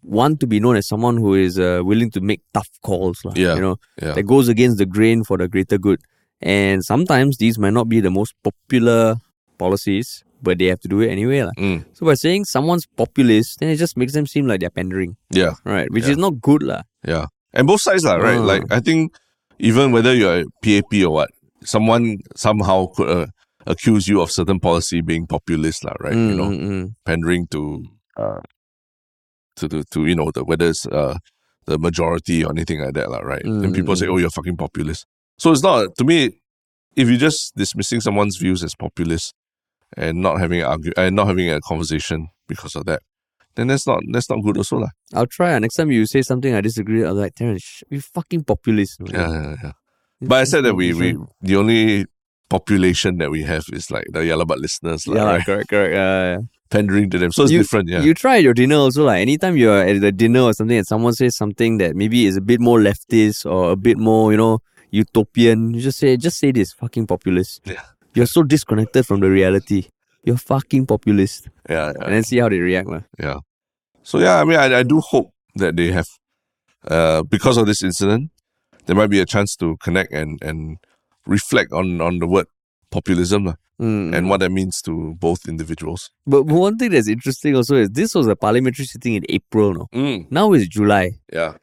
[0.08, 3.56] want to be known as someone who is uh, willing to make tough calls, Yeah.
[3.56, 6.00] You know, yeah, that goes against the grain for the greater good.
[6.42, 9.18] And sometimes these might not be the most popular
[9.58, 13.70] policies, but they have to do it anyway, mm, So by saying someone's populist, then
[13.70, 15.90] it just makes them seem like they're pandering, yeah, right?
[15.92, 16.12] Which Yeah.
[16.12, 16.84] is not good, lah.
[17.04, 17.26] yeah.
[17.54, 18.38] And both sides, lah, right?
[18.38, 18.46] Ah.
[18.46, 19.16] Like I think
[19.58, 21.30] even whether you're a PAP or what,
[21.66, 23.26] someone somehow could uh,
[23.66, 26.14] accuse you of certain policy being populist, lah, right?
[26.14, 26.86] you Mm, know, mm, mm.
[27.04, 27.82] pandering to
[28.16, 28.40] uh
[29.58, 31.18] to to, to you know the whether it's uh
[31.66, 33.42] the majority or anything like that, right?
[33.44, 35.06] Then Mm, people mm, say, Oh, you're fucking populist.
[35.38, 36.40] So it's not to me,
[36.96, 39.34] if you're just dismissing someone's views as populist
[39.96, 43.02] and not having an argue and not having a conversation because of that,
[43.56, 44.90] then that's not that's not good also, lah.
[45.14, 45.54] I'll try.
[45.56, 49.02] uh, Next time you say something I disagree, I'll like, Terrence, sh- you fucking populist.
[49.02, 49.72] man." Yeah, yeah, yeah.
[50.22, 52.06] You But I said that we we the only
[52.50, 55.46] population that we have is like the yellow butt listeners, Yeah, right?
[55.46, 55.94] correct, correct.
[55.96, 57.32] Uh, Pandering to them.
[57.32, 58.02] So it's different, yeah.
[58.02, 60.86] You try at your dinner also, like anytime you're at the dinner or something and
[60.86, 64.38] someone says something that maybe is a bit more leftist or a bit more, you
[64.38, 64.60] know,
[64.92, 67.62] utopian, you just say, just say this, fucking populist.
[67.66, 67.82] Yeah.
[68.14, 69.88] You're so disconnected from the reality.
[70.24, 71.48] You're fucking populist.
[71.70, 72.04] yeah, yeah.
[72.04, 72.90] And then see how they react.
[72.90, 73.02] lah.
[73.20, 73.40] Yeah.
[74.04, 76.08] So yeah, I mean, I, I do hope that they have,
[76.88, 78.32] uh, because of this incident,
[78.88, 80.78] there might be a chance to connect and and
[81.26, 82.48] reflect on on the word
[82.92, 84.16] populism Mm.
[84.18, 86.10] and what that means to both individuals.
[86.26, 89.88] But one thing that's interesting also is this was a parliamentary sitting in April, no?
[89.94, 90.26] Mm.
[90.32, 91.12] Now it's July.
[91.32, 91.54] Yeah.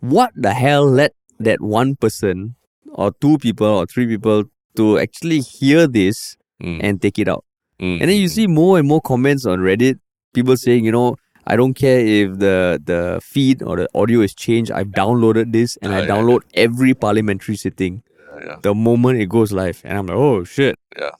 [0.00, 2.54] What the hell led that one person
[2.92, 4.44] or two people or three people
[4.76, 6.80] to actually hear this Mm.
[6.82, 7.44] and take it out?
[7.78, 8.00] Mm.
[8.00, 9.98] And then you see more and more comments on Reddit,
[10.32, 14.34] people saying, you know, I don't care if the the feed or the audio is
[14.34, 14.70] changed.
[14.72, 16.06] I've downloaded this and Ah, I yeah.
[16.08, 18.02] download every parliamentary sitting
[18.44, 18.56] yeah.
[18.62, 19.80] the moment it goes live.
[19.84, 20.78] And I'm like, oh shit.
[20.98, 21.10] Yeah.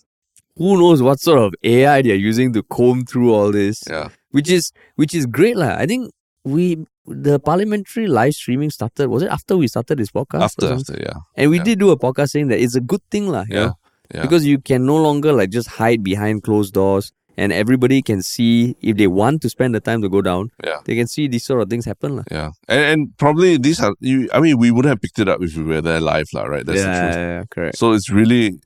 [0.57, 3.83] Who knows what sort of AI they're using to comb through all this?
[3.88, 4.09] Yeah.
[4.31, 5.77] Which is which is great, lah.
[5.79, 6.12] I think
[6.44, 9.09] we the parliamentary live streaming started.
[9.09, 10.42] Was it after we started this podcast?
[10.42, 11.18] After, after, yeah.
[11.37, 11.64] And we yeah.
[11.64, 13.44] did do a podcast saying that it's a good thing, lah.
[13.48, 13.66] Yeah.
[13.66, 13.79] know?
[14.14, 14.22] Yeah.
[14.22, 18.77] because you can no longer like just hide behind closed doors and everybody can see
[18.81, 20.79] if they want to spend the time to go down Yeah.
[20.85, 22.25] they can see these sort of things happen lah.
[22.31, 22.51] Yeah.
[22.68, 25.57] And, and probably these are, you, I mean, we would have picked it up if
[25.57, 26.64] we were there live, lah, right?
[26.64, 27.16] That's the yeah, truth.
[27.16, 28.61] yeah, correct So it's really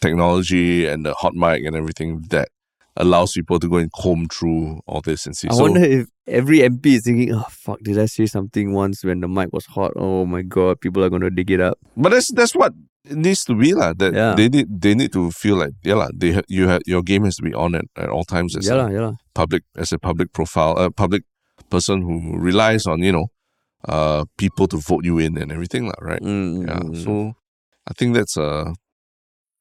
[0.00, 2.48] technology and the hot mic and everything that
[2.96, 5.48] allows people to go and comb through all this and see.
[5.48, 9.02] i so, wonder if every mp is thinking oh fuck did i say something once
[9.04, 11.78] when the mic was hot oh my god people are going to dig it up
[11.96, 12.72] But that's that's what
[13.04, 13.92] it needs to be lah.
[13.98, 14.34] That Yeah.
[14.38, 16.14] they need they need to feel like yeah lah.
[16.14, 18.62] They ha- you have your game has to be on at, at all times as
[18.70, 19.14] yeah a yeah lah.
[19.34, 21.26] public as a public profile a public
[21.66, 23.26] person who relies on you know
[23.90, 25.98] uh people to vote you in and everything lah.
[25.98, 26.22] Right?
[26.22, 26.78] Mm, Yeah.
[26.78, 27.02] mm, mm.
[27.02, 27.12] So
[27.90, 28.70] I think that's uh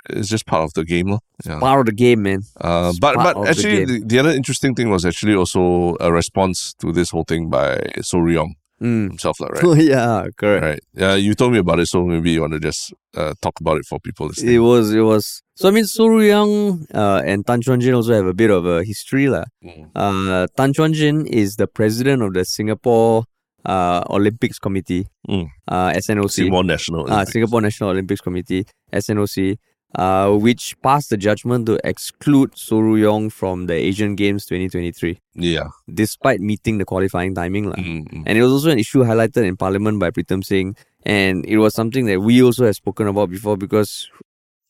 [0.09, 1.17] it's just part of the game.
[1.45, 1.59] Yeah.
[1.59, 4.75] part of the game man Uh, but but of the actually, the, the other interesting
[4.75, 9.09] thing was actually also a response to this whole thing by Soh Rui Yong mm.
[9.09, 9.77] himself, right?
[9.93, 10.79] yeah correct right.
[10.93, 13.77] Yeah, you told me about it, so maybe you want to just uh, talk about
[13.77, 17.45] it for people it was it was so i mean Soh Rui Yong uh, and
[17.45, 19.45] tan chuan jin also have a bit of a history lah.
[19.65, 19.89] Mm.
[19.95, 23.23] Uh, Tan Chuan Jin is the president of the Singapore
[23.65, 25.47] uh, Olympics Committee, Mm.
[25.67, 27.11] uh, SNOC, Singapore National.
[27.11, 29.57] uh, Singapore National Olympics Committee, SNOC,
[29.95, 35.19] uh, which passed the judgment to exclude Soh Rui Yong from the Asian Games 2023,
[35.36, 35.67] Yeah.
[35.93, 37.69] despite meeting the qualifying timing.
[37.69, 37.75] lah.
[37.75, 38.23] Mm, mm.
[38.25, 40.75] And it was also an issue highlighted in Parliament by Pritam Singh.
[41.06, 44.08] And it was something that we also have spoken about before because,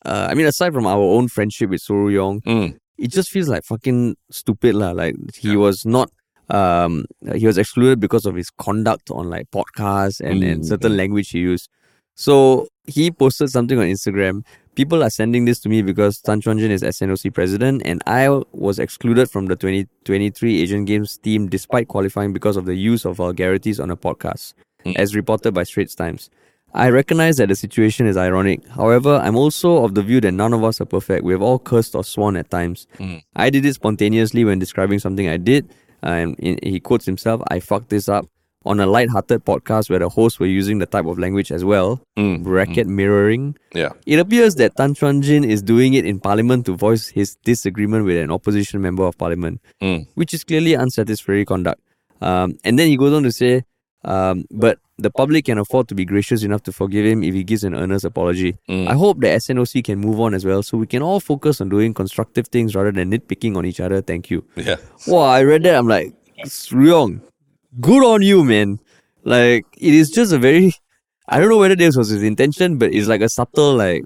[0.06, 2.78] uh, I mean, aside from our own friendship with Soh Rui Yong, Mm.
[2.98, 4.92] it just feels like fucking stupid lah.
[4.92, 5.58] Like he Yeah.
[5.58, 6.10] was not
[6.50, 7.06] um,
[7.36, 11.30] he was excluded because of his conduct on like podcasts and, and Mm, certain language
[11.30, 11.70] he used.
[12.16, 14.44] So he posted something on Instagram.
[14.76, 18.30] People are sending this to me because Tan Chuan Jin is SNOC president, and I
[18.54, 23.18] was excluded from the 2023 Asian Games team despite qualifying because of the use of
[23.18, 24.54] vulgarities on a podcast,
[24.86, 24.96] Mm.
[24.96, 26.30] as reported by Straits Times.
[26.74, 28.66] I recognize that the situation is ironic.
[28.70, 31.26] However, I'm also of the view that none of us are perfect.
[31.26, 32.88] We have all cursed or sworn at times.
[32.98, 33.22] Mm.
[33.36, 35.70] I did it spontaneously when describing something I did.
[36.02, 38.26] And he quotes himself, I fucked this up
[38.66, 42.00] on a light-hearted podcast where the hosts were using the type of language as well,
[42.18, 43.56] Mm, bracket mirroring.
[43.74, 43.90] Yeah.
[44.06, 48.06] It appears that Tan Chuan Jin is doing it in parliament to voice his disagreement
[48.06, 50.06] with an opposition member of parliament, Mm.
[50.16, 51.82] which is clearly unsatisfactory conduct.
[52.22, 53.64] Um, and then he goes on to say,
[54.04, 57.44] um, but the public can afford to be gracious enough to forgive him if he
[57.44, 58.58] gives an earnest apology.
[58.70, 58.88] Mm.
[58.88, 61.70] I hope the SNOC can move on as well so we can all focus on
[61.70, 64.02] doing constructive things rather than nitpicking on each other.
[64.02, 64.44] Thank you.
[64.56, 64.76] Yeah.
[65.08, 65.76] Wow, I read that.
[65.76, 66.14] I'm like,
[66.72, 67.22] Rui Yong,
[67.80, 68.80] good on you, man.
[69.24, 70.74] Like, it is just a very,
[71.28, 74.04] I don't know whether this was his intention, but it's like a subtle, like,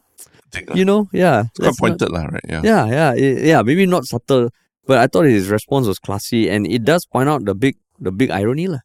[0.74, 1.46] you know, yeah.
[1.50, 2.44] it's quite let's not- pointed, lah, right?
[2.48, 2.62] Yeah.
[2.64, 3.62] yeah, yeah, i- yeah.
[3.62, 4.50] Maybe not subtle,
[4.86, 8.12] but I thought his response was classy, and it does point out the big, the
[8.12, 8.80] big irony, lah.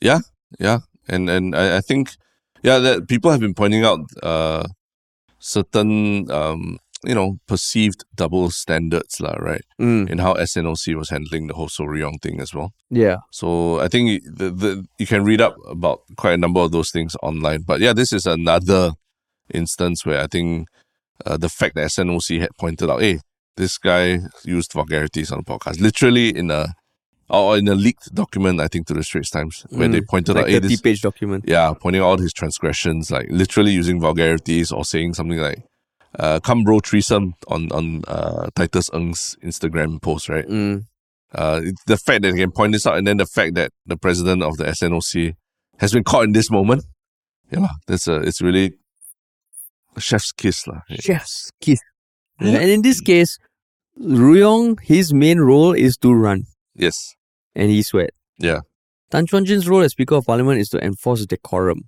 [0.00, 0.20] Yeah,
[0.58, 2.16] yeah, and and I, I think
[2.62, 4.64] yeah that people have been pointing out uh
[5.38, 9.62] certain um you know perceived double standards lah, right?
[9.80, 12.72] Mm, In how SNOC was handling the whole Soh Rui Yong thing as well.
[12.90, 16.72] yeah, So I think the, the you can read up about quite a number of
[16.72, 17.62] those things online.
[17.66, 18.92] But yeah, this is another
[19.54, 20.68] instance where I think
[21.26, 23.20] uh, the fact that SNOC had pointed out, hey,
[23.56, 26.74] this guy used vulgarities on the podcast, literally in a
[27.28, 30.34] or in a leaked document, I think to the Straits Times, where they Mm, pointed
[30.34, 31.44] like out, hey, the this, page document.
[31.46, 35.62] yeah, pointing out all his transgressions, like literally using vulgarities or saying something like,
[36.18, 40.46] uh, come bro threesome on, on uh, Titus Ng's Instagram post, right?
[40.46, 40.84] Mm,
[41.32, 43.96] Uh, the fact that they can point this out and then the fact that the
[43.96, 45.34] president of the SNOC
[45.78, 46.82] has been caught in this moment.
[47.52, 48.74] Yeah, that's a, it's really
[49.96, 50.66] a chef's kiss.
[50.66, 50.80] lah.
[50.98, 51.78] chef's kiss.
[52.40, 52.58] Yeah.
[52.58, 53.38] And in this case,
[53.96, 57.14] Rui Yong, his main role is to run, Yes.
[57.54, 58.10] and he sweat.
[58.38, 58.60] Yeah.
[59.10, 61.82] Tan Chuan Jin's role as Speaker of Parliament is to enforce decorum.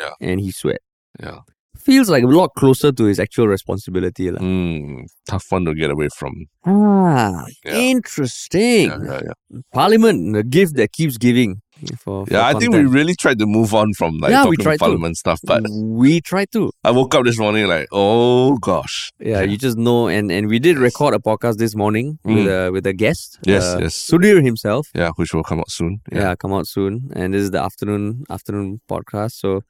[0.00, 0.12] Yeah.
[0.20, 0.80] And he sweat.
[1.20, 1.40] Yeah.
[1.86, 4.26] Feels like a lot closer to his actual responsibility.
[4.34, 4.40] lah.
[4.42, 6.32] Mm, tough one to get away from.
[6.66, 7.78] Ah, Yeah.
[7.94, 8.90] interesting.
[8.90, 9.60] Yeah, yeah, yeah.
[9.72, 11.62] Parliament, the gift that keeps giving.
[12.02, 14.56] For, for Yeah, I think we really tried to move on from like Yeah, we
[14.56, 14.84] talking tried to.
[14.86, 16.70] parliament stuff, but we tried to.
[16.82, 19.12] I woke up this morning like, oh gosh.
[19.20, 22.70] Yeah, you just know, and and we did record a podcast this morning with a
[22.72, 23.38] with a guest.
[23.44, 23.52] Mm.
[23.54, 23.92] Yes, uh, yes.
[24.08, 24.88] Sudhir himself.
[24.94, 26.00] Yeah, which will come out soon.
[26.10, 26.34] Yeah.
[26.34, 29.32] come out soon, and this is the afternoon afternoon podcast.
[29.44, 29.60] So,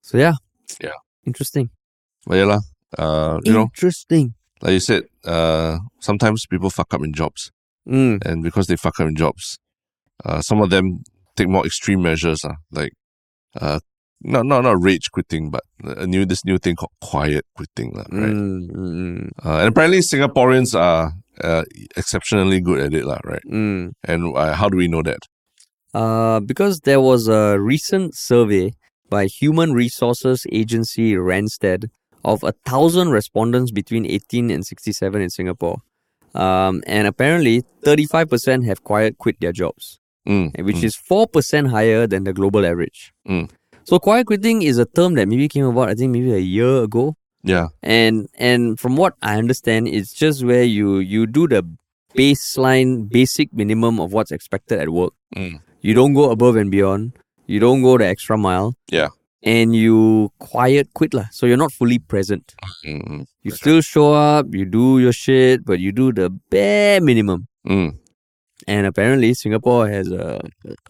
[0.00, 0.34] so yeah,
[0.82, 0.96] Yeah.
[1.26, 1.70] Interesting.
[2.26, 2.60] But yeah, lah,
[2.98, 4.34] uh, you know, interesting.
[4.62, 7.50] like you said, uh, sometimes people fuck up in jobs.
[7.88, 9.58] Mm, and because they fuck up in jobs,
[10.24, 11.02] uh, some of them
[11.36, 12.92] take more extreme measures, uh, like
[13.58, 13.80] uh,
[14.20, 18.04] not not not rage quitting, but a new this new thing called quiet quitting, lah,
[18.12, 18.36] right?
[18.36, 21.64] mm, mm, mm, Uh, and apparently Singaporeans are uh,
[21.96, 23.42] exceptionally good at it, lah, right?
[23.48, 23.92] mm.
[24.04, 25.24] And uh, how do we know that?
[25.94, 28.74] Uh, because there was a recent survey
[29.10, 31.90] by Human Resources Agency Randstad
[32.24, 35.82] of a thousand respondents between 18 and 67 in Singapore.
[36.34, 42.06] Um, and apparently 35% have quiet quit their jobs, Mm, which mm, is 4% higher
[42.06, 43.12] than the global average.
[43.28, 43.50] Mm.
[43.84, 46.84] So quiet quitting is a term that maybe came about, I think maybe a year
[46.84, 47.16] ago.
[47.42, 51.64] yeah, And and from what I understand, it's just where you you do the
[52.14, 55.14] baseline basic minimum of what's expected at work.
[55.34, 55.60] Mm.
[55.80, 57.12] You don't go above and beyond.
[57.50, 58.74] You don't go the extra mile.
[58.98, 59.08] Yeah.
[59.42, 61.26] And you quiet quit lah.
[61.32, 62.54] So you're not fully present.
[62.86, 67.00] mm, mm, You still show up, you do your shit, but you do the bare
[67.00, 67.46] minimum.
[67.66, 67.90] mm.
[68.68, 70.38] And apparently Singapore has a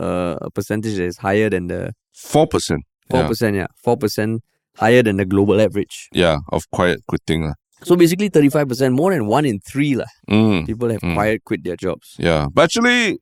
[0.03, 0.09] a,
[0.43, 2.83] a percentage that is higher than the four percent.
[3.11, 3.67] 4%, yeah.
[3.83, 4.43] Four percent
[4.83, 5.97] higher than the global average.
[6.13, 7.55] yeah, of quiet quitting, lah.
[7.89, 10.11] So basically thirty five percent, more than one in three lah.
[10.29, 10.67] Mm.
[10.67, 11.15] People have Mm.
[11.19, 12.15] quiet quit their jobs.
[12.19, 13.19] Yeah, but actually,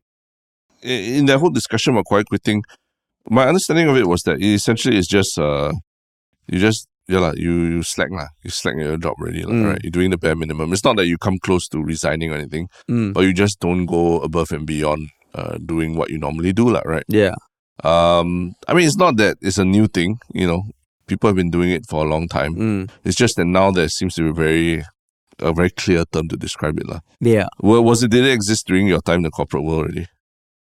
[0.83, 2.65] in that whole discussion about quiet quitting,
[3.31, 5.73] my understanding of it was that it essentially is just uh,
[6.47, 9.65] you just yeah lah, you you slack lah, you slack your job already lah, Mm.
[9.73, 9.81] right?
[9.83, 10.73] You're doing the bare minimum.
[10.73, 13.13] It's not that you come close to resigning or anything, Mm.
[13.15, 16.83] but you just don't go above and beyond uh, doing what you normally do lah,
[16.85, 17.05] right?
[17.09, 17.35] Yeah.
[17.85, 20.63] Um, I mean, it's not that it's a new thing, you know.
[21.07, 22.55] People have been doing it for a long time.
[22.57, 22.91] Mm.
[23.05, 24.85] It's just that now there seems to be very
[25.41, 27.01] a very clear term to describe it lah.
[27.21, 27.47] Yeah.
[27.63, 30.07] Well, was it did it exist during your time in the corporate world already?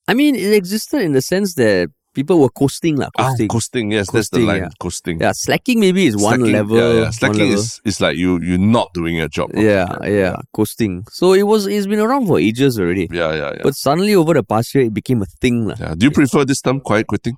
[0.07, 3.47] I mean, it existed in the sense that people were coasting lah, Ah, coasting.
[3.53, 3.85] coasting.
[3.93, 4.63] Yes, that's the line.
[4.65, 4.73] yeah.
[4.81, 5.21] Coasting.
[5.21, 6.77] yeah, slacking maybe is one Slacking, level.
[6.81, 7.03] Yeah, yeah.
[7.07, 7.63] one Slacking level.
[7.63, 9.53] is, is like you you're not doing your job.
[9.53, 11.05] yeah, yeah, coasting.
[11.19, 13.05] So it was it's been around for ages already.
[13.13, 13.63] Yeah, yeah, yeah.
[13.69, 15.69] But suddenly over the past year it became a thing.
[15.69, 15.77] lah.
[15.79, 15.93] yeah.
[15.95, 17.37] Do you prefer this term, quiet quitting?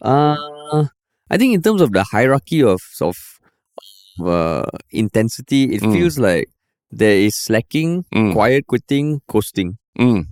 [0.00, 0.86] Uh
[1.30, 3.16] I think in terms of the hierarchy of of
[4.20, 5.92] uh, intensity, it Mm.
[5.94, 6.48] feels like
[6.90, 8.32] there is slacking, Mm.
[8.32, 9.78] quiet quitting, coasting.
[9.98, 10.26] Mm.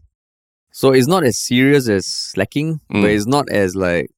[0.76, 3.14] So it's not as serious as slacking, but Mm.
[3.16, 4.08] it's not as like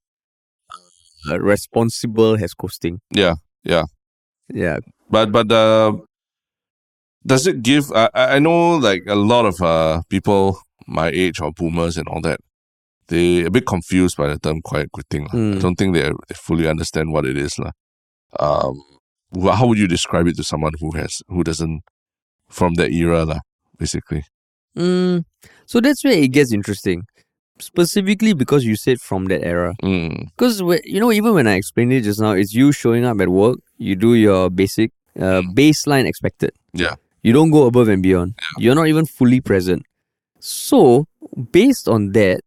[1.30, 2.98] uh, responsible as coasting.
[3.14, 3.84] Yeah, yeah.
[4.50, 4.78] Yeah.
[5.10, 5.92] But but uh,
[7.24, 7.84] does it give?
[7.94, 12.20] I I know like a lot of uh people my age or boomers and all
[12.22, 12.40] that.
[13.06, 15.24] They a bit confused by the term quiet quitting.
[15.30, 15.34] lah.
[15.34, 15.60] I Mm.
[15.62, 17.54] don't think they, they fully understand what it is.
[17.62, 17.72] lah.
[18.42, 18.74] Um,
[19.58, 21.80] how would you describe it to someone who has who doesn't
[22.50, 23.40] from that era, lah,
[23.78, 24.22] basically?
[24.78, 25.24] Mm,
[25.66, 27.04] so that's where it gets interesting.
[27.60, 29.74] Specifically because you said from that era.
[29.82, 33.20] Mm, Because you know, even when I explained it just now, it's you showing up
[33.20, 33.58] at work.
[33.78, 36.52] You do your basic uh, baseline expected.
[36.72, 36.94] Yeah.
[37.22, 38.34] You don't go above and beyond.
[38.58, 39.82] You're not even fully present.
[40.38, 41.06] So
[41.50, 42.42] based on that,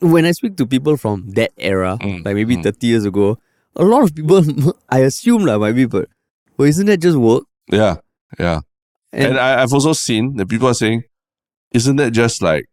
[0.00, 2.62] when I speak to people from that era, Mm, like maybe mm.
[2.62, 3.36] 30 years ago,
[3.76, 4.42] a lot of people,
[4.88, 6.08] I assume like might be, but
[6.56, 7.44] well, isn't that just work?
[7.70, 7.96] yeah,
[8.38, 8.60] yeah.
[9.12, 11.04] And, And, I, I've also seen that people are saying,
[11.74, 12.64] isn't that just like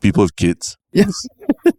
[0.00, 0.76] people with kids?
[0.92, 1.14] yes,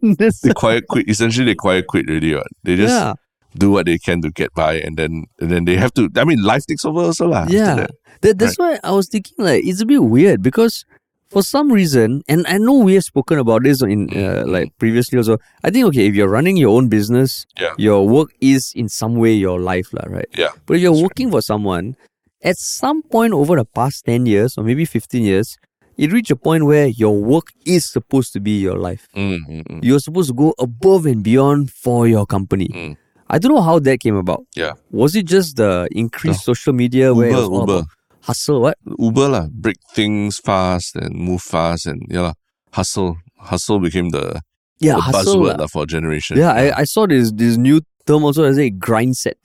[0.42, 1.08] They quiet quit.
[1.08, 2.32] Essentially, they quiet quit already.
[2.34, 2.46] Right?
[2.64, 3.14] They just yeah,
[3.58, 6.08] do what they can to get by, and then and then they have to.
[6.16, 7.46] I mean, life takes over also lah.
[7.48, 7.74] yeah.
[7.74, 7.90] that.
[8.22, 10.84] That, that's why I was thinking like it's a bit weird because
[11.28, 15.18] for some reason, and I know we have spoken about this in uh, like previously
[15.18, 15.38] also.
[15.64, 17.74] I think okay, if you're running your own business, Yeah.
[17.78, 20.28] your work is in some way your life, lah, right?
[20.38, 20.54] Yeah.
[20.66, 21.10] But if you're That's right.
[21.10, 21.96] working for someone,
[22.44, 25.58] at some point over the past ten years or maybe fifteen years,
[26.02, 29.06] it reached a point where your work is supposed to be your life.
[29.14, 29.80] Mm, mm, mm.
[29.86, 32.68] You're supposed to go above and beyond for your company.
[32.74, 32.96] Mm.
[33.30, 34.42] I don't know how that came about.
[34.56, 34.72] Yeah.
[34.90, 37.82] Was it just the increased social media where it was Uber, all Uber,
[38.26, 38.60] hustle?
[38.66, 38.76] What?
[38.98, 39.46] Uber lah.
[39.52, 42.34] Break things fast and move fast and yeah lah.
[42.74, 44.42] Hustle, hustle became the,
[44.80, 45.36] Yeah, the hustle.
[45.38, 46.36] buzzword lah for a generation.
[46.36, 47.80] Yeah, I, I saw this this new
[48.10, 49.38] term also as a grind set,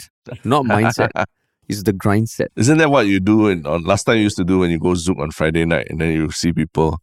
[0.44, 1.14] not mindset.
[1.70, 2.52] it's the grind set.
[2.56, 3.48] Isn't that what you do?
[3.48, 5.88] In, on last time you used to do when you go Zoom on Friday night,
[5.90, 7.00] and then you see people,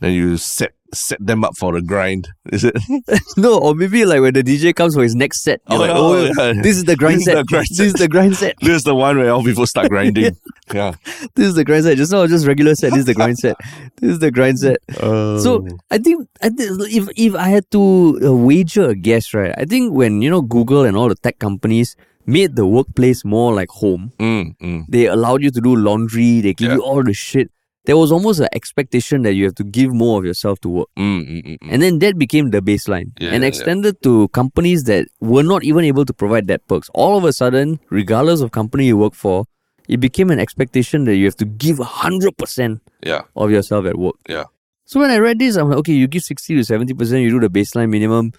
[0.00, 2.28] then you set set them up for a grind.
[2.52, 2.76] Is it?
[3.38, 6.36] No, or maybe like when the DJ comes for his next set, you're Oh, like,
[6.38, 6.62] oh, yeah.
[6.62, 7.36] this is the grind This set.
[7.36, 8.56] the grind this is the grind set.
[8.60, 10.36] this is the one where all people start grinding.
[10.72, 10.92] yeah.
[11.34, 11.96] This is the grind set.
[11.96, 12.90] Just now, just regular set.
[12.90, 13.56] This is the grind set.
[14.00, 14.78] This is the grind set.
[15.00, 19.54] So I think I think if if I had to uh, wager a guess, right?
[19.56, 23.52] I think when you know Google and all the tech companies made the workplace more
[23.54, 24.84] like home, Mm, mm.
[24.88, 26.40] they allowed you to do laundry.
[26.40, 26.74] They give Yeah.
[26.76, 27.50] you all the shit.
[27.84, 30.88] There was almost an expectation that you have to give more of yourself to work.
[30.96, 31.68] Mm, mm, mm, mm.
[31.72, 35.64] And then that became the baseline Yeah, and yeah, extended to companies that were not
[35.64, 36.88] even able to provide that perks.
[36.94, 39.46] All of a sudden, regardless of company you work for,
[39.88, 44.14] it became an expectation that you have to give 100% Yeah, of yourself at work.
[44.28, 44.44] yeah.
[44.84, 47.40] So when I read this, I'm like, okay, you give 60 to 70%, you do
[47.40, 48.32] the baseline minimum.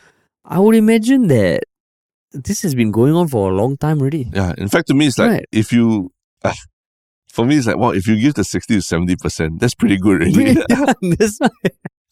[0.46, 1.64] I would imagine that
[2.34, 4.30] this has been going on for a long time already.
[4.34, 4.54] Yeah.
[4.58, 5.46] In fact, to me, it's like Right.
[5.52, 6.12] if you,
[6.44, 6.54] ah,
[7.32, 10.22] for me, it's like, wow, if you give the 60 to 70%, that's pretty good,
[10.22, 10.54] really.
[11.18, 11.50] That's why-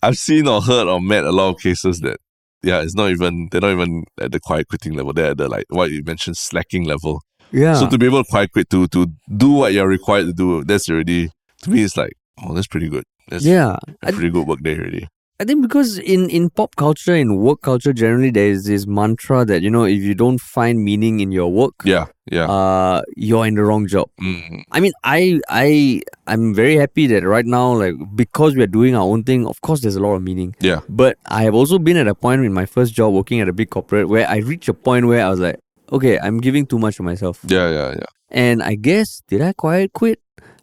[0.03, 2.17] I've seen or heard or met a lot of cases that,
[2.63, 5.13] yeah, it's not even, they're not even at the quiet quitting level.
[5.13, 7.22] They're at the, like, what you mentioned, slacking level.
[7.51, 7.76] yeah.
[7.76, 9.07] So to be able to quiet quit, to, to
[9.38, 11.30] do what you're required to do, that's already,
[11.63, 12.13] to me, it's like,
[12.43, 13.03] oh, that's pretty good.
[13.30, 13.78] That's yeah.
[14.01, 15.07] pretty good work day already.
[15.42, 19.44] I think because in, in pop culture, in work culture generally, there is this mantra
[19.46, 22.46] that, you know, if you don't find meaning in your work, Yeah, yeah.
[22.46, 24.08] uh, you're in the wrong job.
[24.22, 28.74] Mm, I mean, I I I'm very happy that right now, like because we are
[28.80, 30.54] doing our own thing, of course there's a lot of meaning.
[30.60, 33.48] yeah, But I have also been at a point in my first job working at
[33.50, 35.58] a big corporate where I reached a point where I was like,
[35.92, 37.39] okay, I'm giving too much of myself.
[37.48, 38.10] yeah, yeah, yeah.
[38.30, 40.20] And I guess, did I quiet quit?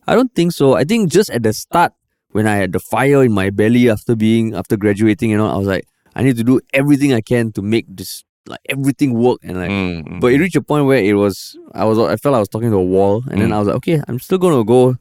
[0.07, 0.73] I don't think so.
[0.75, 1.93] I think just at the start,
[2.33, 5.57] when I had the fire in my belly after being, after graduating and all, I
[5.57, 9.39] was like, I need to do everything I can to make this, like everything work.
[9.43, 10.21] And like, Mm, mm.
[10.21, 12.71] but it reached a point where it was, I was, I felt I was talking
[12.71, 13.23] to a wall.
[13.31, 13.55] And then Mm.
[13.55, 14.97] I was like, okay, I'm still going to go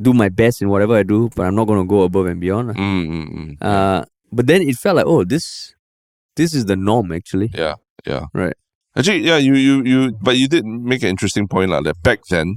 [0.00, 2.40] do my best in whatever I do, but I'm not going to go above and
[2.40, 2.70] beyond.
[2.70, 3.56] Mm, mm, mm.
[3.60, 5.74] Uh, but then it felt like, oh, this,
[6.36, 7.50] this is the norm actually.
[7.54, 7.74] Yeah,
[8.06, 8.26] yeah.
[8.32, 8.54] Right.
[8.96, 12.20] Actually, yeah, you, you, you, but you did make an interesting point, like, that back
[12.30, 12.56] then,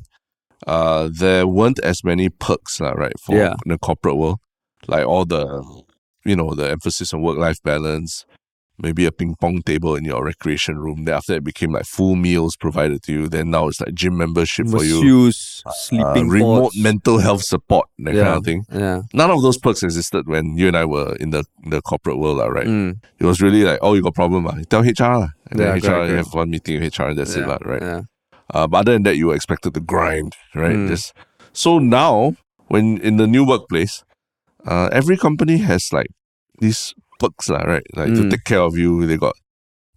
[0.65, 3.55] uh, there weren't as many perks, lah, right, for Yeah.
[3.65, 4.39] the corporate world.
[4.87, 5.63] Like all the,
[6.25, 8.25] you know, the emphasis on work life balance,
[8.79, 11.05] maybe a ping pong table in your recreation room.
[11.05, 13.27] Then after it became like full meals provided to you.
[13.27, 15.01] Then now it's like gym membership for you.
[15.01, 16.77] Masseuse, Uh, sleeping remote pods.
[16.77, 18.23] mental health support, that yeah.
[18.23, 18.63] kind of thing.
[18.71, 19.01] Yeah.
[19.13, 22.19] None of those perks existed when you and I were in the in the corporate
[22.19, 22.67] world, right?
[22.67, 23.01] Mm.
[23.19, 25.77] It was really like, oh, you got a problem, you tell HR, and Yeah, then
[25.77, 27.47] HR, correct, you have one meeting with HR, and that's it, yeah.
[27.47, 27.81] lah, right?
[27.81, 28.01] Yeah.
[28.53, 30.75] Uh, but other than that, you were expected to grind, right?
[30.75, 30.87] Mm.
[30.87, 31.13] Just
[31.53, 32.35] so now,
[32.67, 34.03] when in the new workplace,
[34.65, 36.07] uh, every company has like
[36.59, 37.85] these perks, lah, right?
[37.95, 38.31] Like to Mm.
[38.31, 39.05] take care of you.
[39.05, 39.35] They got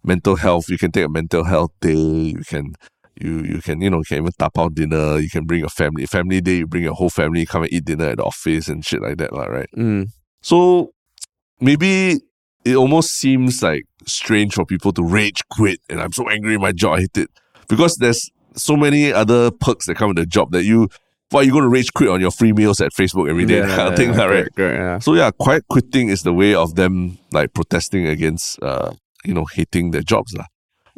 [0.03, 0.69] mental health.
[0.69, 1.95] You can take a mental health day.
[2.37, 2.73] You can.
[3.19, 5.19] You, you can you know you can even tap out dinner.
[5.19, 6.57] You can bring your family family day.
[6.63, 9.17] You bring your whole family come and eat dinner at the office and shit like
[9.17, 9.69] that, lah, right?
[9.77, 10.07] Mm.
[10.41, 10.89] So
[11.59, 12.21] maybe
[12.65, 16.61] it almost seems like strange for people to rage quit and I'm so angry in
[16.61, 17.29] my job, I hate it.
[17.67, 20.89] Because there's so many other perks that come with the job that you
[21.29, 23.87] why you gonna rage quit on your free meals at Facebook every day, that kind
[23.87, 24.53] of thing, lah, right?
[24.53, 24.99] correct, correct, yeah.
[24.99, 28.91] So yeah, quiet quitting is the way of them like protesting against uh,
[29.23, 30.33] you know, hating their jobs.
[30.33, 30.45] lah.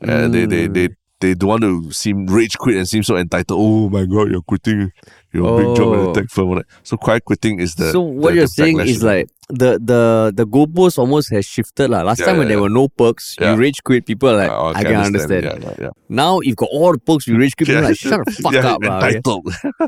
[0.01, 0.89] Uh, they, they they
[1.20, 3.60] they don't want to seem rage quit and seem so entitled.
[3.60, 4.91] Oh my god, you're quitting
[5.34, 6.11] your big job at Oh.
[6.11, 6.55] a tech firm.
[6.55, 6.65] that.
[6.84, 10.31] So quiet quitting is the so what the- you're the saying is like the the
[10.36, 12.01] the goalpost almost has shifted lah.
[12.03, 13.51] Last Yeah, time when yeah, there were no perks, Yeah.
[13.53, 14.05] you rage quit.
[14.05, 15.43] People are like, Oh, I can understand.
[15.45, 15.89] Yeah, yeah, yeah.
[16.07, 17.67] Now you've got all the perks, you rage quit.
[17.67, 19.19] People are like, shut the fuck yeah, up, okay?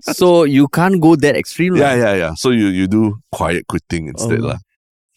[0.14, 2.32] So you can't go that extreme, yeah, yeah, yeah.
[2.36, 4.48] So you you do quiet quitting instead, Oh.
[4.54, 4.58] lah.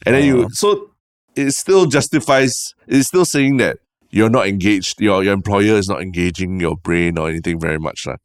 [0.06, 0.48] And then you Oh.
[0.52, 0.90] so
[1.34, 2.74] it still justifies.
[2.86, 3.78] It's still saying that
[4.10, 5.00] you're not engaged.
[5.00, 8.16] Your your employer is not engaging your brain or anything very much, lah.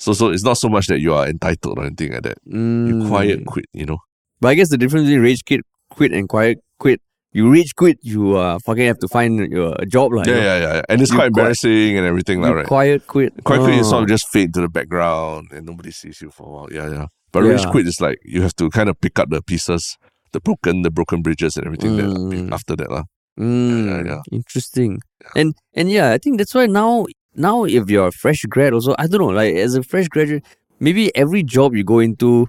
[0.00, 2.38] So so it's not so much that you are entitled or anything like that.
[2.46, 2.56] You
[3.04, 3.08] Mm.
[3.08, 3.98] quiet quit, you know.
[4.40, 7.00] But I guess the difference between rage quit, quit and quiet quit.
[7.32, 10.26] You rage quit, you uh, fucking have to find your a job, like.
[10.26, 10.82] Yeah, yeah, yeah, yeah.
[10.88, 12.66] And it's You quite qui- embarrassing and everything, You right?
[12.66, 13.32] quiet quit.
[13.44, 13.90] Quiet quit is Oh.
[13.90, 16.68] sort of just fade to the background and nobody sees you for a while.
[16.72, 17.06] Yeah, yeah.
[17.32, 19.96] But rage quit is like you have to kind of pick up the pieces,
[20.32, 22.52] the broken, the broken bridges and everything that Mm.
[22.52, 22.90] after that.
[22.90, 23.04] lah.
[23.38, 24.22] Mm, yeah, yeah.
[24.32, 24.98] Interesting.
[25.36, 28.94] And and yeah, I think that's why now now if you're a fresh grad also,
[28.98, 30.44] I don't know, like as a fresh graduate,
[30.80, 32.48] maybe every job you go into,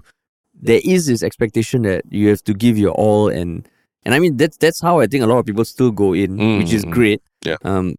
[0.54, 3.66] there is this expectation that you have to give your all and
[4.04, 6.58] and I mean that's that's how I think a lot of people still go in,
[6.58, 6.92] which is Mm, mm.
[6.94, 7.22] great.
[7.44, 7.56] Yeah.
[7.64, 7.94] Um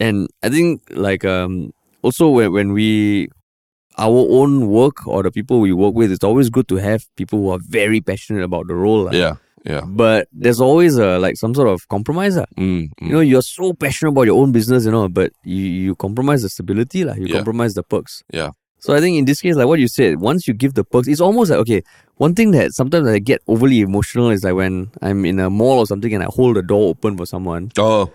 [0.00, 1.72] and I think like um
[2.02, 3.28] also when when we
[3.96, 7.38] our own work or the people we work with, it's always good to have people
[7.38, 9.04] who are very passionate about the role.
[9.04, 9.12] lah.
[9.14, 9.80] Yeah, yeah.
[9.86, 12.36] But there's always a like some sort of compromise.
[12.36, 12.46] lah.
[12.56, 13.06] Mm, mm.
[13.06, 16.42] You know, you're so passionate about your own business, you know, but you, you compromise
[16.42, 17.36] the stability, like you Yeah.
[17.36, 18.22] compromise the perks.
[18.32, 18.50] Yeah.
[18.78, 21.08] So I think in this case, like what you said, once you give the perks,
[21.08, 21.82] it's almost like okay.
[22.16, 25.78] One thing that sometimes I get overly emotional is like when I'm in a mall
[25.80, 28.12] or something and I hold the door open for someone oh,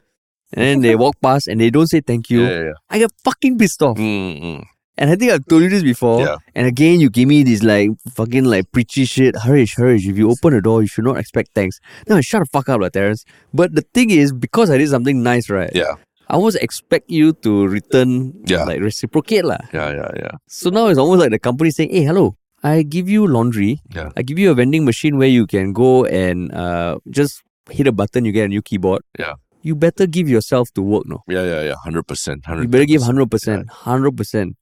[0.53, 2.43] and then they walk past and they don't say thank you.
[2.45, 2.63] yeah, yeah.
[2.71, 2.73] yeah.
[2.89, 3.97] I get fucking pissed off.
[3.97, 4.63] Mm, mm.
[4.99, 6.19] And I think I've told you this before.
[6.21, 6.35] Yeah.
[6.55, 9.33] And again, you give me this like fucking like preachy shit.
[9.37, 11.79] Harish, Harish, if you open the door, you should not expect thanks.
[12.09, 13.23] No, shut the fuck up, lah, Terrence.
[13.53, 15.71] But the thing is, because I did something nice, right?
[15.73, 15.95] Yeah,
[16.27, 18.65] I almost expect you to return, Yeah.
[18.67, 19.63] like reciprocate, lah.
[19.73, 20.31] yeah, yeah, yeah.
[20.51, 23.79] So now it's almost like the company saying, hey, hello, I give you laundry.
[23.95, 24.11] Yeah.
[24.19, 27.41] I give you a vending machine where you can go and uh, just
[27.71, 29.01] hit a button, you get a new keyboard.
[29.17, 29.39] Yeah.
[29.61, 31.23] You better give yourself to work, no?
[31.27, 31.75] Yeah, yeah, yeah.
[31.83, 32.43] Hundred percent.
[32.43, 32.61] 100%.
[32.63, 33.65] You better give 100%.
[33.65, 34.53] 100%.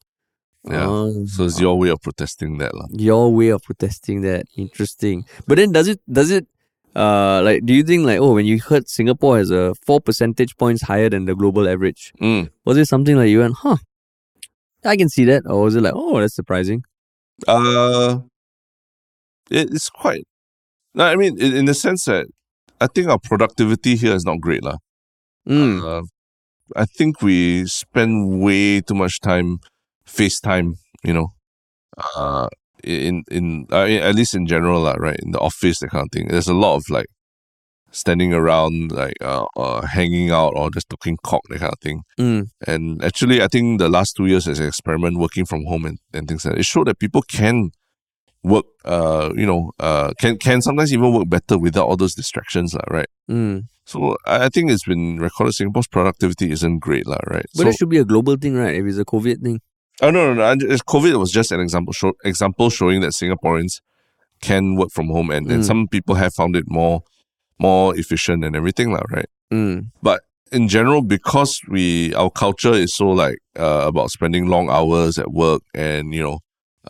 [0.69, 0.85] Yeah.
[0.87, 1.25] Oh.
[1.25, 2.87] So it's your way of protesting that, lah.
[2.91, 6.45] your way of protesting that interesting but then does it does it
[6.95, 10.57] uh like do you think like oh when you heard singapore has a four percentage
[10.57, 12.49] points higher than the global average Mm.
[12.65, 13.77] was it something like you went huh
[14.83, 16.83] i can see that or was it like oh that's surprising
[17.47, 18.25] Uh,
[19.51, 20.25] it, it's quite.
[20.97, 22.25] No, I mean, in, in the sense that
[22.81, 24.77] I think our productivity here is not great, lah.
[25.47, 25.77] mm.
[25.85, 26.01] Uh,
[26.75, 29.59] I think we spend way too much time
[30.07, 31.33] FaceTime, you know,
[32.15, 32.47] uh,
[32.83, 35.19] in in uh, at least in general, lah, right?
[35.21, 36.27] In the office, that kind of thing.
[36.29, 37.07] There's a lot of like
[37.91, 42.03] standing around, like uh, uh hanging out or just talking cock, that kind of thing.
[42.19, 42.47] Mm.
[42.67, 45.99] And actually, I think the last two years as an experiment, working from home and,
[46.13, 47.71] and things like that, it showed that people can
[48.43, 52.73] work, uh, you know, uh, can can sometimes even work better without all those distractions,
[52.73, 53.09] lah, right?
[53.29, 53.63] Mm.
[53.85, 57.45] So I think it's been recorded Singapore's productivity isn't great, lah, right?
[57.55, 59.61] but so, it should be a global thing right if it's a covid thing
[60.01, 60.65] oh no, no, no.
[60.65, 63.81] COVID was just an example show, example showing that Singaporeans
[64.41, 65.65] can work from home, and, and Mm.
[65.65, 67.01] some people have found it more
[67.59, 69.25] more efficient and everything, lah, right?
[69.51, 69.87] mm.
[70.03, 70.21] But
[70.51, 75.31] in general, because we our culture is so like uh, about spending long hours at
[75.31, 76.39] work, and you know,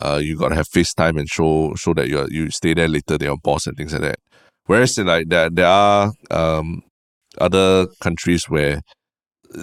[0.01, 3.27] uh, you gotta have FaceTime and show show that you you stay there later than
[3.27, 4.19] your boss and things like that.
[4.65, 6.83] Whereas in like there there are um
[7.39, 8.81] other countries where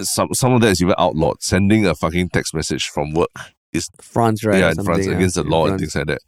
[0.02, 1.42] some some of that is even outlawed.
[1.42, 3.30] Sending a fucking text message from work
[3.72, 6.20] is france right yeah in France something, against the law and things like that.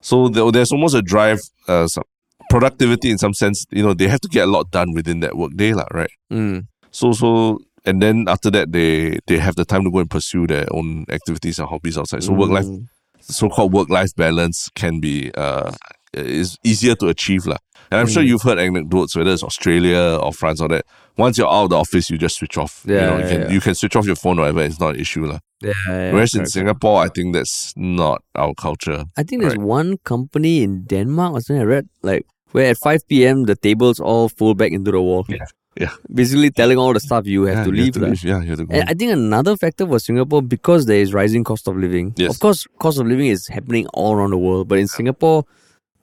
[0.00, 2.04] So there, there's almost a drive, uh, some
[2.50, 3.64] productivity in some sense.
[3.70, 6.10] You know, they have to get a lot done within that work day, lah, right?
[6.32, 6.66] mm.
[6.90, 10.46] So so and then after that they they have the time to go and pursue
[10.46, 12.22] their own activities and hobbies outside.
[12.22, 12.86] So work life Mm.
[13.20, 15.72] so called work life balance can be uh
[16.12, 17.46] is easier to achieve.
[17.46, 17.58] lah.
[17.90, 18.26] And I'm sure Mm.
[18.28, 20.84] you've heard anecdotes, whether it's Australia or France or that.
[21.16, 22.82] Once you're out of the office, you just switch off.
[22.86, 23.50] you Yeah, know, you yeah, can yeah.
[23.50, 25.24] you can switch off your phone or whatever, it's not an issue.
[25.26, 25.38] lah.
[25.62, 26.52] Yeah, yeah, Whereas in correct, correct.
[26.52, 29.04] Singapore, I think that's not our culture.
[29.16, 33.06] I think there's one company in Denmark or something I read, like where at 5
[33.08, 33.44] p.m.
[33.44, 35.24] the tables all fold back into the wall.
[35.28, 35.46] Yeah,
[35.78, 35.90] yeah.
[36.12, 37.96] Basically telling all the staff you have yeah, to you leave.
[37.96, 38.08] lah.
[38.22, 38.74] Yeah, you have to go.
[38.74, 42.12] And I think another factor for Singapore because there is rising cost of living.
[42.16, 42.30] Yes.
[42.34, 45.44] Of course, cost of living is happening all around the world, but in Singapore,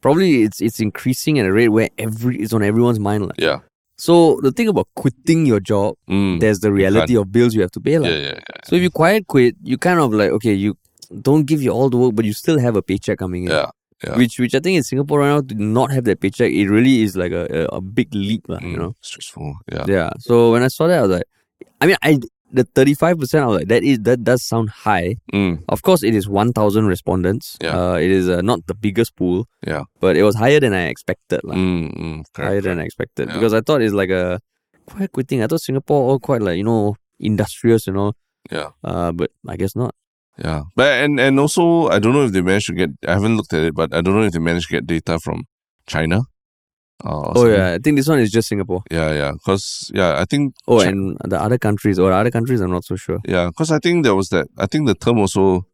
[0.01, 3.25] probably it's it's increasing at a rate where every it's on everyone's mind.
[3.27, 3.35] lah.
[3.37, 3.59] yeah.
[3.97, 6.39] So the thing about quitting your job, Mm.
[6.41, 7.99] there's the reality of bills you have to pay.
[7.99, 8.09] lah.
[8.09, 8.61] yeah, yeah, yeah.
[8.65, 10.75] So if you quiet quit, you kind of like okay, you
[11.21, 13.51] don't give you all the work, but you still have a paycheck coming in.
[13.51, 13.69] Yeah,
[14.03, 14.17] yeah.
[14.17, 17.03] Which which I think in Singapore right now to not have that paycheck, it really
[17.05, 18.91] is like a, a, a big leap, lah, you Mm, know.
[19.01, 19.53] stressful.
[19.71, 19.85] Yeah.
[19.87, 20.09] Yeah.
[20.19, 21.27] So when I saw that, I was like,
[21.79, 22.17] I mean, I
[22.53, 25.15] the thirty five percent, I was like, that is that does sound high.
[25.33, 27.57] Mm, Of course, it is one thousand respondents.
[27.61, 27.77] Yeah.
[27.77, 29.47] Uh, it is uh, not the biggest pool.
[29.65, 29.83] Yeah.
[29.99, 31.55] But it was higher than I expected, lah.
[31.55, 32.79] mm, mm, correct, Higher than.
[32.79, 33.33] I expected Yeah.
[33.35, 34.39] because I thought it's like a
[34.85, 35.41] quite good thing.
[35.43, 38.13] I thought Singapore all quite like you know industrious, you know.
[38.51, 38.69] Yeah.
[38.83, 39.93] Uh, but I guess not.
[40.37, 42.89] Yeah, but and and also I don't know if they managed to get.
[43.07, 45.19] I haven't looked at it, but I don't know if they managed to get data
[45.19, 45.43] from
[45.85, 46.21] China.
[47.03, 48.83] Uh, Oh yeah, I think this one is just Singapore.
[48.91, 49.31] yeah, yeah.
[49.31, 52.85] Because yeah, I think Oh, Chi- and the other countries or other countries, I'm not
[52.85, 53.19] so sure.
[53.25, 54.47] yeah, because I think there was that.
[54.57, 55.65] I think the term also,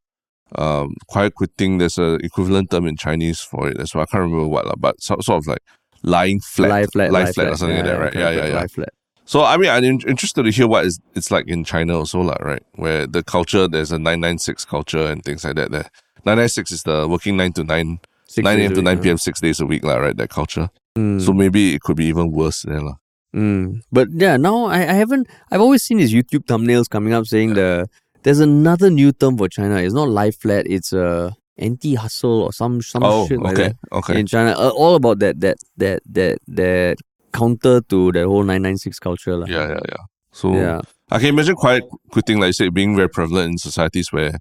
[0.56, 1.78] um, quiet quitting.
[1.78, 4.04] There's a equivalent term in Chinese for it as well.
[4.04, 5.62] I can't remember what, but so, sort of like
[6.04, 8.14] lying flat, lie flat, lie lie flat, or something like that, right?
[8.14, 8.56] Yeah, yeah, yeah.
[8.56, 8.90] Lie flat.
[9.26, 12.38] So I mean, I'm interested to hear what is it's like in China also, lah,
[12.40, 12.64] right?
[12.76, 15.72] Where the culture there's a nine nine six culture and things like that.
[15.72, 15.90] There,
[16.26, 18.76] nine nine six is the working nine to nine, Six nine days a.m.
[18.76, 19.18] to nine p.m.
[19.18, 20.16] six days a week, lah, right?
[20.16, 20.70] That culture.
[20.98, 21.22] Mm.
[21.22, 22.98] So maybe it could be even worse there, lah.
[23.36, 23.82] Mm.
[23.92, 25.28] But yeah, now I, I haven't.
[25.52, 27.88] I've always seen these YouTube thumbnails coming up saying the
[28.24, 29.76] there's another new term for China.
[29.78, 30.66] It's not life flat.
[30.66, 34.52] It's uh, anti hustle or some some Oh, shit like okay, that okay, in China.
[34.58, 36.98] Uh, all about that that that that that
[37.32, 39.46] counter to the whole nine nine six culture, lah.
[39.46, 40.04] yeah, yeah, yeah.
[40.34, 40.82] So Yeah.
[41.12, 44.40] I can imagine quiet quitting, like you said, being very prevalent in societies where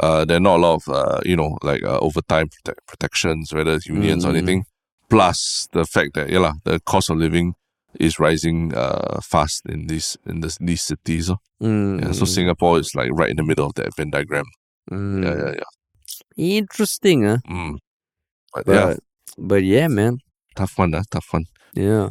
[0.00, 3.52] uh, there are not a lot of, uh, you know, like uh, overtime prote- protections,
[3.52, 4.36] whether it's unions or Mm.
[4.38, 4.60] anything.
[5.10, 7.54] Plus the fact that, yeah, the cost of living
[7.98, 11.28] is rising uh, fast in these in this, these cities.
[11.30, 11.38] oh.
[11.62, 14.44] Mm, Yeah, so Singapore is like right in the middle of that Venn diagram.
[14.90, 15.24] mm.
[15.24, 16.56] Yeah, yeah, yeah.
[16.58, 17.38] Interesting, huh?
[17.48, 17.78] Mm.
[18.54, 18.94] But, But yeah,
[19.38, 20.18] but yeah, man.
[20.56, 21.44] tough one, uh, tough one.
[21.74, 22.08] Yeah.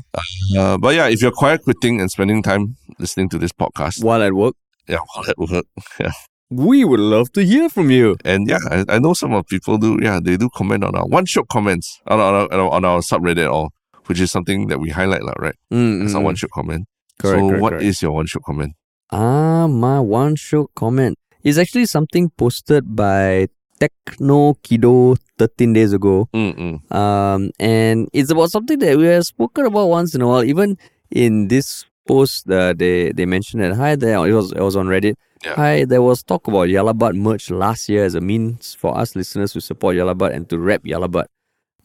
[0.58, 4.22] Uh, but yeah, if you're quiet quitting and spending time listening to this podcast, While
[4.24, 4.56] at work,
[4.88, 5.66] yeah, while at work,
[6.00, 6.12] yeah.
[6.50, 8.18] We would love to hear from you.
[8.26, 10.00] And yeah, I, I know some of people do.
[10.02, 13.00] Yeah, they do comment on our one shiok comments on our, on our, on our
[13.02, 13.70] subreddit, or
[14.08, 15.56] which is something that we highlight, lah, right?
[15.72, 16.88] Mm, It's a mm, one shiok comment.
[17.20, 18.02] Correct, so, correct, what is correct.
[18.02, 18.74] your one shiok comment?
[19.12, 23.47] Ah, my one shiok comment is actually something posted by
[23.80, 26.28] Techno Kido 13 days ago.
[26.34, 26.82] Mm-mm.
[26.91, 30.43] Um, and it's about something that we have spoken about once in a while.
[30.43, 30.78] Even
[31.12, 34.18] in this post, uh, they they mentioned that hi there.
[34.28, 35.14] It was it was on Reddit.
[35.46, 35.56] Yeah.
[35.56, 38.98] Hi, there was talk about Yah Lah BUT merch last year as a means for
[38.98, 41.28] us listeners to support Yah Lah BUT and to rep Yah Lah BUT.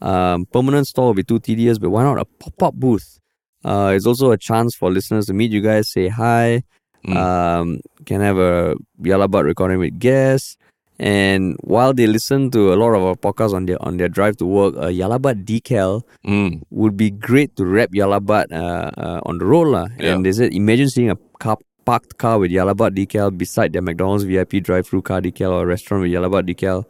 [0.02, 3.20] Um, permanent store will be too tedious, but why not a pop up booth?
[3.64, 6.62] Uh, it's also a chance for listeners to meet you guys, say hi,
[7.04, 7.16] Mm.
[7.20, 10.56] um, can have a Yah Lah BUT recording with guests.
[10.98, 14.38] And while they listen to a lot of our podcasts on their on their drive
[14.38, 16.62] to work, a Yah Lah BUT decal Mm.
[16.74, 19.68] would be great to wrap Yah Lah BUT uh, uh, on the road.
[19.68, 19.86] lah.
[20.00, 20.14] Yeah.
[20.18, 23.72] And they said, imagine seeing a car, parked car with Yah Lah BUT decal beside
[23.72, 26.84] their McDonald's VIP drive-through car decal or a restaurant with Yah Lah BUT decal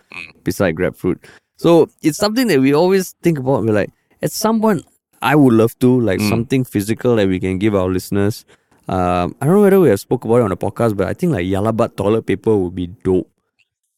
[0.45, 1.19] beside GrabFood.
[1.57, 3.65] So it's something that we always think about.
[3.65, 3.91] We're like,
[4.23, 4.85] at some point,
[5.23, 6.29] I would love to, like Mm.
[6.29, 8.45] something physical that we can give our listeners.
[8.89, 11.15] Um, I don't know whether we have spoke about it on the podcast, but I
[11.15, 13.31] think like Yah Lah BUT toilet paper would be dope.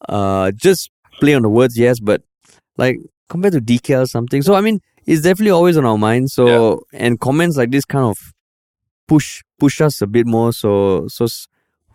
[0.09, 0.91] Uh, just
[1.21, 2.23] play on the words, yes, but
[2.77, 4.43] like compared to decal something.
[4.43, 6.31] So I mean, it's definitely always on our mind.
[6.31, 8.17] So and comments like this kind of
[9.09, 10.53] push push us a bit more.
[10.53, 11.27] So so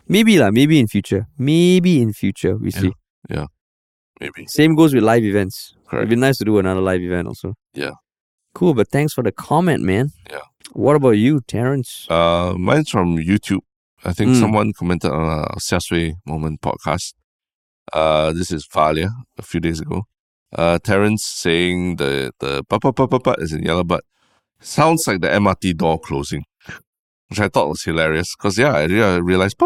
[0.07, 2.91] maybe lah, maybe in future, maybe in future we see.
[3.29, 3.45] Yeah,
[4.19, 4.47] maybe.
[4.47, 5.73] Same goes with live events.
[5.93, 7.55] It'd be nice to do another live event also.
[7.73, 7.91] Yeah.
[8.53, 10.11] Cool, but thanks for the comment, man.
[10.29, 10.39] Yeah.
[10.73, 12.05] What about you, Terrence?
[12.09, 13.59] Uh, mine's from YouTube.
[14.03, 14.39] I think Mm.
[14.39, 17.13] someone commented on a Xiasui Moment podcast.
[17.93, 20.03] Uh, this is Falia a few days ago.
[20.57, 24.03] Uh, Terence saying the the pa pa pa pa pa is in yellow, but
[24.59, 26.43] sounds like the MRT door closing,
[27.31, 29.57] which I thought was hilarious because yeah, I realized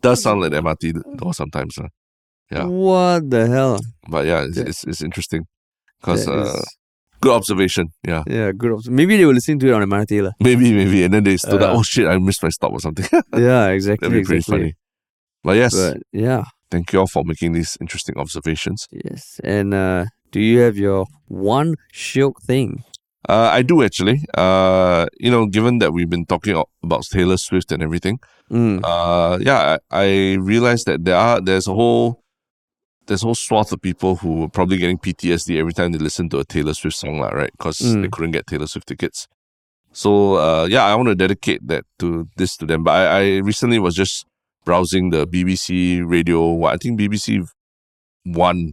[0.00, 1.74] does sound like MRT door sometimes.
[1.76, 1.88] Huh?
[2.52, 2.66] Yeah.
[2.66, 3.80] What the hell?
[4.08, 4.64] But yeah, it's yeah.
[4.66, 5.46] It's, it's, interesting
[6.00, 6.62] because uh,
[7.20, 7.88] good observation.
[8.06, 8.22] Yeah.
[8.28, 8.88] Yeah, good.
[8.88, 10.30] Maybe they were listening to it on MRT la.
[10.38, 11.78] Maybe, maybe, and then they stood uh, up.
[11.78, 13.06] Oh shit, I missed my stop or something.
[13.36, 14.08] yeah, exactly.
[14.08, 14.58] That'd be exactly.
[14.58, 14.74] pretty funny.
[15.42, 15.74] But yes.
[15.74, 16.44] But, yeah.
[16.70, 18.86] Thank you all for making these interesting observations.
[18.92, 22.84] Yes, and uh, do you have your one shiok thing?
[23.28, 24.24] Uh, I do actually.
[24.36, 28.18] Uh, you know, given that we've been talking about Taylor Swift and everything,
[28.50, 28.80] Mm.
[28.84, 32.22] uh, yeah, I, I realized that there are there's a whole
[33.06, 36.28] there's a whole swath of people who are probably getting PTSD every time they listen
[36.30, 37.50] to a Taylor Swift song, lah, right?
[37.58, 38.02] Because Mm.
[38.02, 39.26] they couldn't get Taylor Swift tickets.
[39.92, 42.84] So uh, yeah, I want to dedicate that to this to them.
[42.84, 44.24] But I, I recently was just
[44.64, 46.50] browsing the BBC radio.
[46.52, 47.48] What I think BBC
[48.24, 48.72] One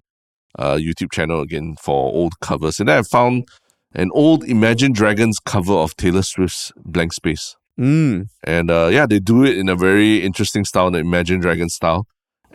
[0.59, 3.47] uh, YouTube channel again for old covers, and then I found
[3.93, 7.55] an old Imagine Dragons cover of Taylor Swift's Blank Space.
[7.79, 8.27] Mm.
[8.43, 12.05] And uh, yeah, they do it in a very interesting style, the Imagine Dragons style.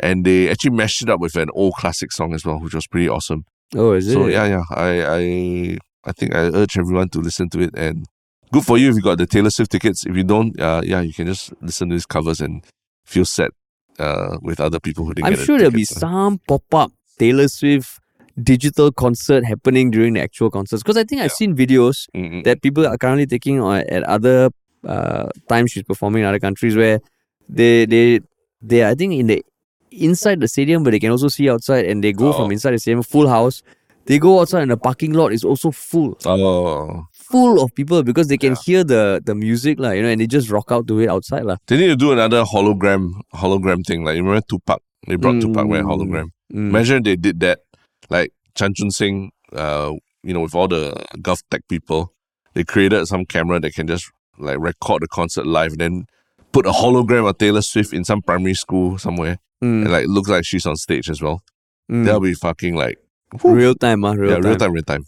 [0.01, 2.86] And they actually mashed it up with an old classic song as well, which was
[2.86, 3.45] pretty awesome.
[3.74, 4.14] Oh, is So it?
[4.14, 7.70] So yeah, yeah, I, I, I think I urge everyone to listen to it.
[7.74, 8.07] And
[8.53, 10.07] good for you if you got the Taylor Swift tickets.
[10.07, 12.64] If you don't, uh, yeah, you can just listen to these covers and
[13.05, 13.51] feel sad
[13.99, 17.99] uh, with other people who didn't I'm sure there'll be some pop up Taylor Swift
[18.43, 20.82] digital concert happening during the actual concerts.
[20.82, 24.03] Because I think I've seen videos Mm, mm, that people are currently taking on at
[24.05, 24.51] other
[24.86, 27.01] uh, times she's performing in other countries where
[27.49, 28.20] they they
[28.62, 29.43] they are, I think in the
[29.91, 32.32] inside the stadium but they can also see outside and they go Oh.
[32.32, 33.62] from inside the stadium full house.
[34.07, 36.16] They go outside and the parking lot is also full.
[36.24, 38.62] Oh, Full of people because they can Yeah.
[38.64, 41.45] hear the the music, like, you know, and they just rock out to it outside.
[41.45, 41.57] lah.
[41.66, 44.05] they need to do another hologram hologram thing.
[44.05, 44.80] Like you remember Tupac?
[45.07, 45.93] They brought Tupac wearing Mm.
[45.93, 46.26] hologram.
[46.53, 46.68] Mm.
[46.72, 47.59] Imagine they did that,
[48.11, 49.92] like Chan Chun Sing, uh,
[50.22, 52.12] you know, with all the Gulf Tech people,
[52.54, 56.06] they created some camera that can just like record the concert live and then
[56.52, 59.82] put a hologram of Taylor Swift in some primary school somewhere Mm.
[59.82, 61.42] and like looks like she's on stage as well.
[61.90, 62.04] Mm.
[62.04, 62.96] That'll be fucking like
[63.40, 63.54] whew.
[63.54, 64.44] real time, ah, real yeah, time.
[64.44, 65.04] real time, real time.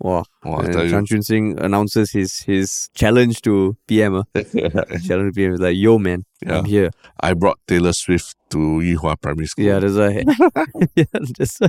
[0.00, 0.24] Wow.
[0.42, 0.90] And.
[0.90, 4.16] Chan Chun Sing announces his his challenge to PM.
[4.16, 4.24] ah.
[4.34, 6.58] challenge to PM is like, yo man, Yeah.
[6.58, 6.90] I'm here.
[7.20, 9.64] I brought Taylor Swift to Yuhua Primary School.
[9.66, 10.24] Yeah, that's why.
[10.96, 11.04] yeah,
[11.38, 11.68] that's why.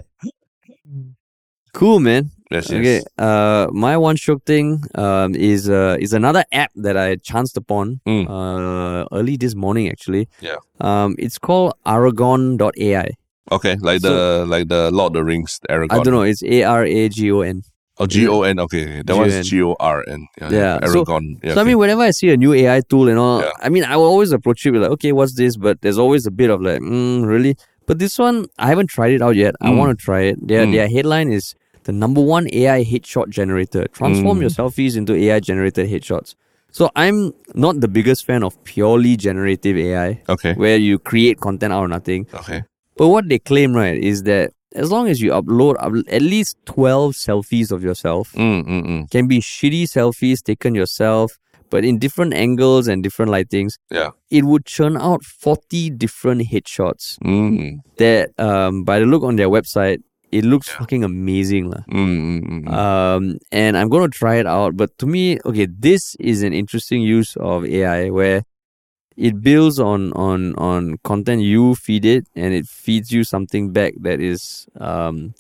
[1.74, 2.30] Cool, man.
[2.52, 2.80] yes, yes.
[2.80, 3.02] Okay.
[3.18, 8.00] Uh, my one shiok thing um is uh is another app that I chanced upon
[8.06, 8.26] Mm.
[8.30, 10.28] uh early this morning actually.
[10.42, 10.58] Yeah.
[10.80, 13.10] Um, it's called Aragon.ai.
[13.52, 15.92] Okay, like the like the Lord of the Rings, the Aragorn.
[16.00, 16.22] I don't know.
[16.22, 17.64] It's A R A G O N.
[18.00, 18.60] Oh, G O N.
[18.60, 20.28] Okay, that one's G O R N.
[20.40, 21.38] Yeah, Yeah, so- Aragon.
[21.44, 23.52] yeah, so I mean, whenever I see a new AI tool and all, Yeah.
[23.62, 25.58] I mean, I will always approach it with like, okay, what's this?
[25.58, 27.56] But there's always a bit of like, mm, really.
[27.86, 29.56] But this one, I haven't tried it out yet.
[29.62, 29.78] I Mm.
[29.78, 30.48] want to try it.
[30.48, 30.72] Their Mm.
[30.72, 33.86] their headline is the number one AI headshot generator.
[33.92, 34.42] Transform Mm.
[34.42, 36.36] your selfies into AI generated headshots.
[36.72, 41.72] So I'm not the biggest fan of purely generative AI, okay, where you create content
[41.74, 42.26] out of nothing.
[42.34, 42.64] okay.
[42.98, 45.76] But what they claim, right, is that as long as you upload
[46.08, 49.12] at least 12 selfies of yourself, Mm, mm, mm.
[49.12, 51.38] can be shitty selfies taken yourself,
[51.74, 53.74] but in different angles and different lightings.
[53.90, 54.12] Yeah.
[54.30, 59.50] It would churn out 40 different headshots Mm, that, um, by the look on their
[59.50, 60.00] website,
[60.32, 61.66] it looks fucking amazing.
[61.72, 62.74] mm, mm, mm, mm.
[62.74, 64.78] Um, and I'm going to try it out.
[64.78, 68.44] But to me, okay, this is an interesting use of AI where
[69.18, 73.94] it builds on on on content you feed it and it feeds you something back
[74.02, 75.34] that is um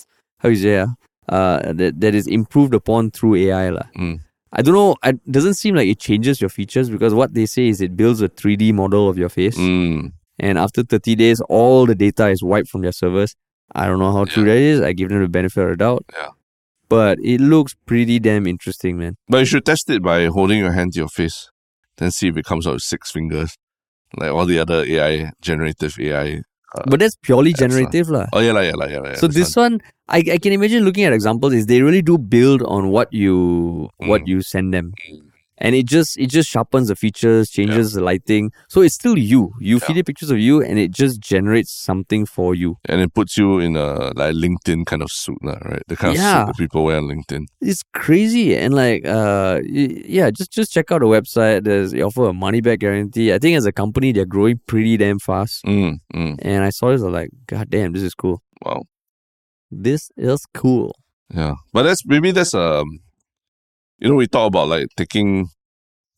[0.45, 0.93] how you say ah,
[1.37, 3.87] uh that, that is improved upon through AI lah.
[4.55, 4.95] I don't know.
[5.03, 8.21] It doesn't seem like it changes your features because what they say is it builds
[8.21, 10.11] a 3D model of your face, Mm.
[10.39, 13.35] and after 30 days, all the data is wiped from their servers.
[13.73, 14.79] I don't know how true that is.
[14.81, 16.05] I give them the benefit of the doubt.
[16.13, 16.29] Yeah.
[16.89, 19.15] But it looks pretty damn interesting, man.
[19.27, 21.49] But you should test it by holding your hand to your face,
[21.97, 23.57] then see if it comes out with six fingers,
[24.15, 26.43] like all the other AI generative AI.
[26.73, 28.25] Uh, But that's purely generative, lah.
[28.33, 29.13] oh yeah, la, yeah, la, yeah, yeah.
[29.21, 29.77] So this one,
[30.09, 33.89] I, I can imagine looking at examples is they really do build on what you
[34.01, 34.27] what Mm.
[34.27, 34.93] you send them,
[35.57, 38.51] and it just it just sharpens the features, changes the lighting.
[38.69, 39.51] So it's still you.
[39.59, 42.77] You feed it pictures of you, and it just generates something for you.
[42.89, 45.83] and it puts you in a like LinkedIn kind of suit, lah, right?
[45.87, 47.45] The kind of suit that people wear on LinkedIn.
[47.61, 51.63] It's crazy, and like uh yeah, just just check out the website.
[51.63, 53.31] There's they offer a money back guarantee.
[53.33, 55.63] I think as a company they're growing pretty damn fast.
[55.65, 58.41] Mm, mm, And I saw this, I was like, God damn, this is cool.
[58.65, 58.83] wow.
[59.71, 60.95] This is cool.
[61.33, 62.99] Yeah, but that's maybe that's um,
[63.99, 65.47] you know, we talk about like taking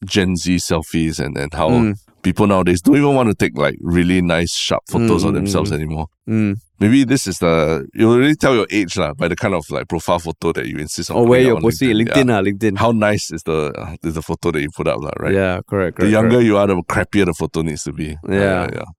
[0.06, 3.76] Gen Z selfies and and how Mm, people nowadays don't even want to take like
[3.82, 5.76] really nice sharp photos Mm, of mm, themselves mm.
[5.76, 6.08] anymore.
[6.28, 6.56] mm.
[6.80, 9.88] Maybe this is the you'll really tell your age lah by the kind of like
[9.88, 11.16] profile photo that you insist on.
[11.18, 12.38] Or where you're posting it, LinkedIn, Yeah.
[12.38, 12.78] ah, LinkedIn.
[12.78, 15.34] How nice is the uh, is the photo that you put up, lah, right?
[15.34, 15.96] Yeah, correct.
[15.96, 16.46] correct The younger correct.
[16.52, 18.18] you are, the crappier the photo needs to be.
[18.28, 18.68] Uh, Yeah.
[18.76, 18.90] yeah,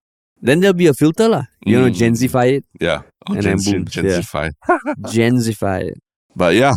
[0.40, 1.44] Then there'll be a filter, lah.
[1.68, 1.98] You know, Mm.
[2.00, 3.02] Gen Zify it, yeah.
[3.28, 4.20] Oh, And Gen, then boom, Gen yeah.
[4.24, 4.48] Zify
[5.92, 5.98] it.
[6.36, 6.74] But yeah,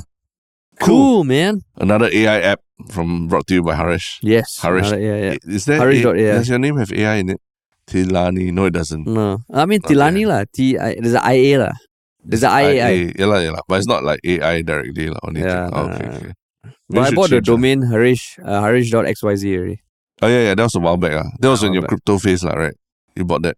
[0.80, 1.62] Cool, man.
[1.78, 4.20] Another AI app from brought to you by Harish.
[4.24, 4.60] Yes.
[4.62, 4.88] Harish.
[4.88, 5.56] another- yeah, yeah.
[5.56, 6.34] Is there Harish A- AI.
[6.40, 7.42] Does your name have AI in it?
[7.88, 8.54] Tilani.
[8.54, 9.06] No, it doesn't.
[9.08, 9.82] No, I mean.
[9.82, 10.46] Tilani lah.
[10.54, 10.78] T.
[10.78, 11.74] I, there's a IA lah.
[12.24, 12.78] There's a IAI.
[12.78, 13.14] IA.
[13.18, 13.64] Yeah, lah, yeah, lah.
[13.68, 15.50] But it's not like AI directly lah, or anything.
[15.50, 16.16] Yeah, Oh, okay, nah.
[16.16, 16.34] okay.
[16.90, 17.52] But I bought the change that.
[17.52, 19.82] domain Harish uh, Harish.xyz already.
[20.22, 20.56] Oh yeah, yeah.
[20.56, 21.14] That was a while back.
[21.18, 22.76] Ah, That was in your but- crypto phase, lah, right?
[23.16, 23.58] You bought that.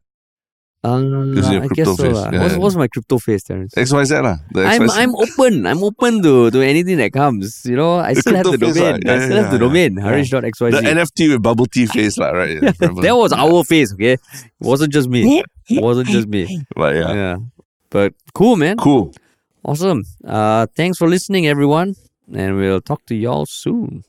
[0.83, 2.17] Um, It's in your I crypto guess so phase.
[2.17, 2.29] lah.
[2.33, 2.59] Yeah, what's, yeah.
[2.59, 3.73] what's my crypto phase, Terence?
[3.77, 4.37] XYZ lah.
[4.49, 5.67] The I'm I'm open.
[5.69, 7.61] I'm open to to anything that comes.
[7.69, 9.01] You know, I The still have the crypto phase, domain.
[9.05, 9.91] Yeah, I still yeah, have the yeah, domain.
[9.97, 10.03] yeah.
[10.09, 10.71] Harish.xyz.
[10.73, 12.57] the NFT with bubble tea face, lah, right?
[12.57, 12.73] Yeah,
[13.05, 14.17] that was our face, okay?
[14.17, 15.45] It wasn't just me.
[15.69, 16.65] It wasn't just me.
[16.73, 17.13] But yeah.
[17.13, 17.35] Yeah.
[17.93, 18.77] But cool, man.
[18.81, 19.13] Cool.
[19.61, 20.01] Awesome.
[20.25, 21.93] Uh, thanks for listening, everyone.
[22.33, 24.01] And we'll talk to y'all soon.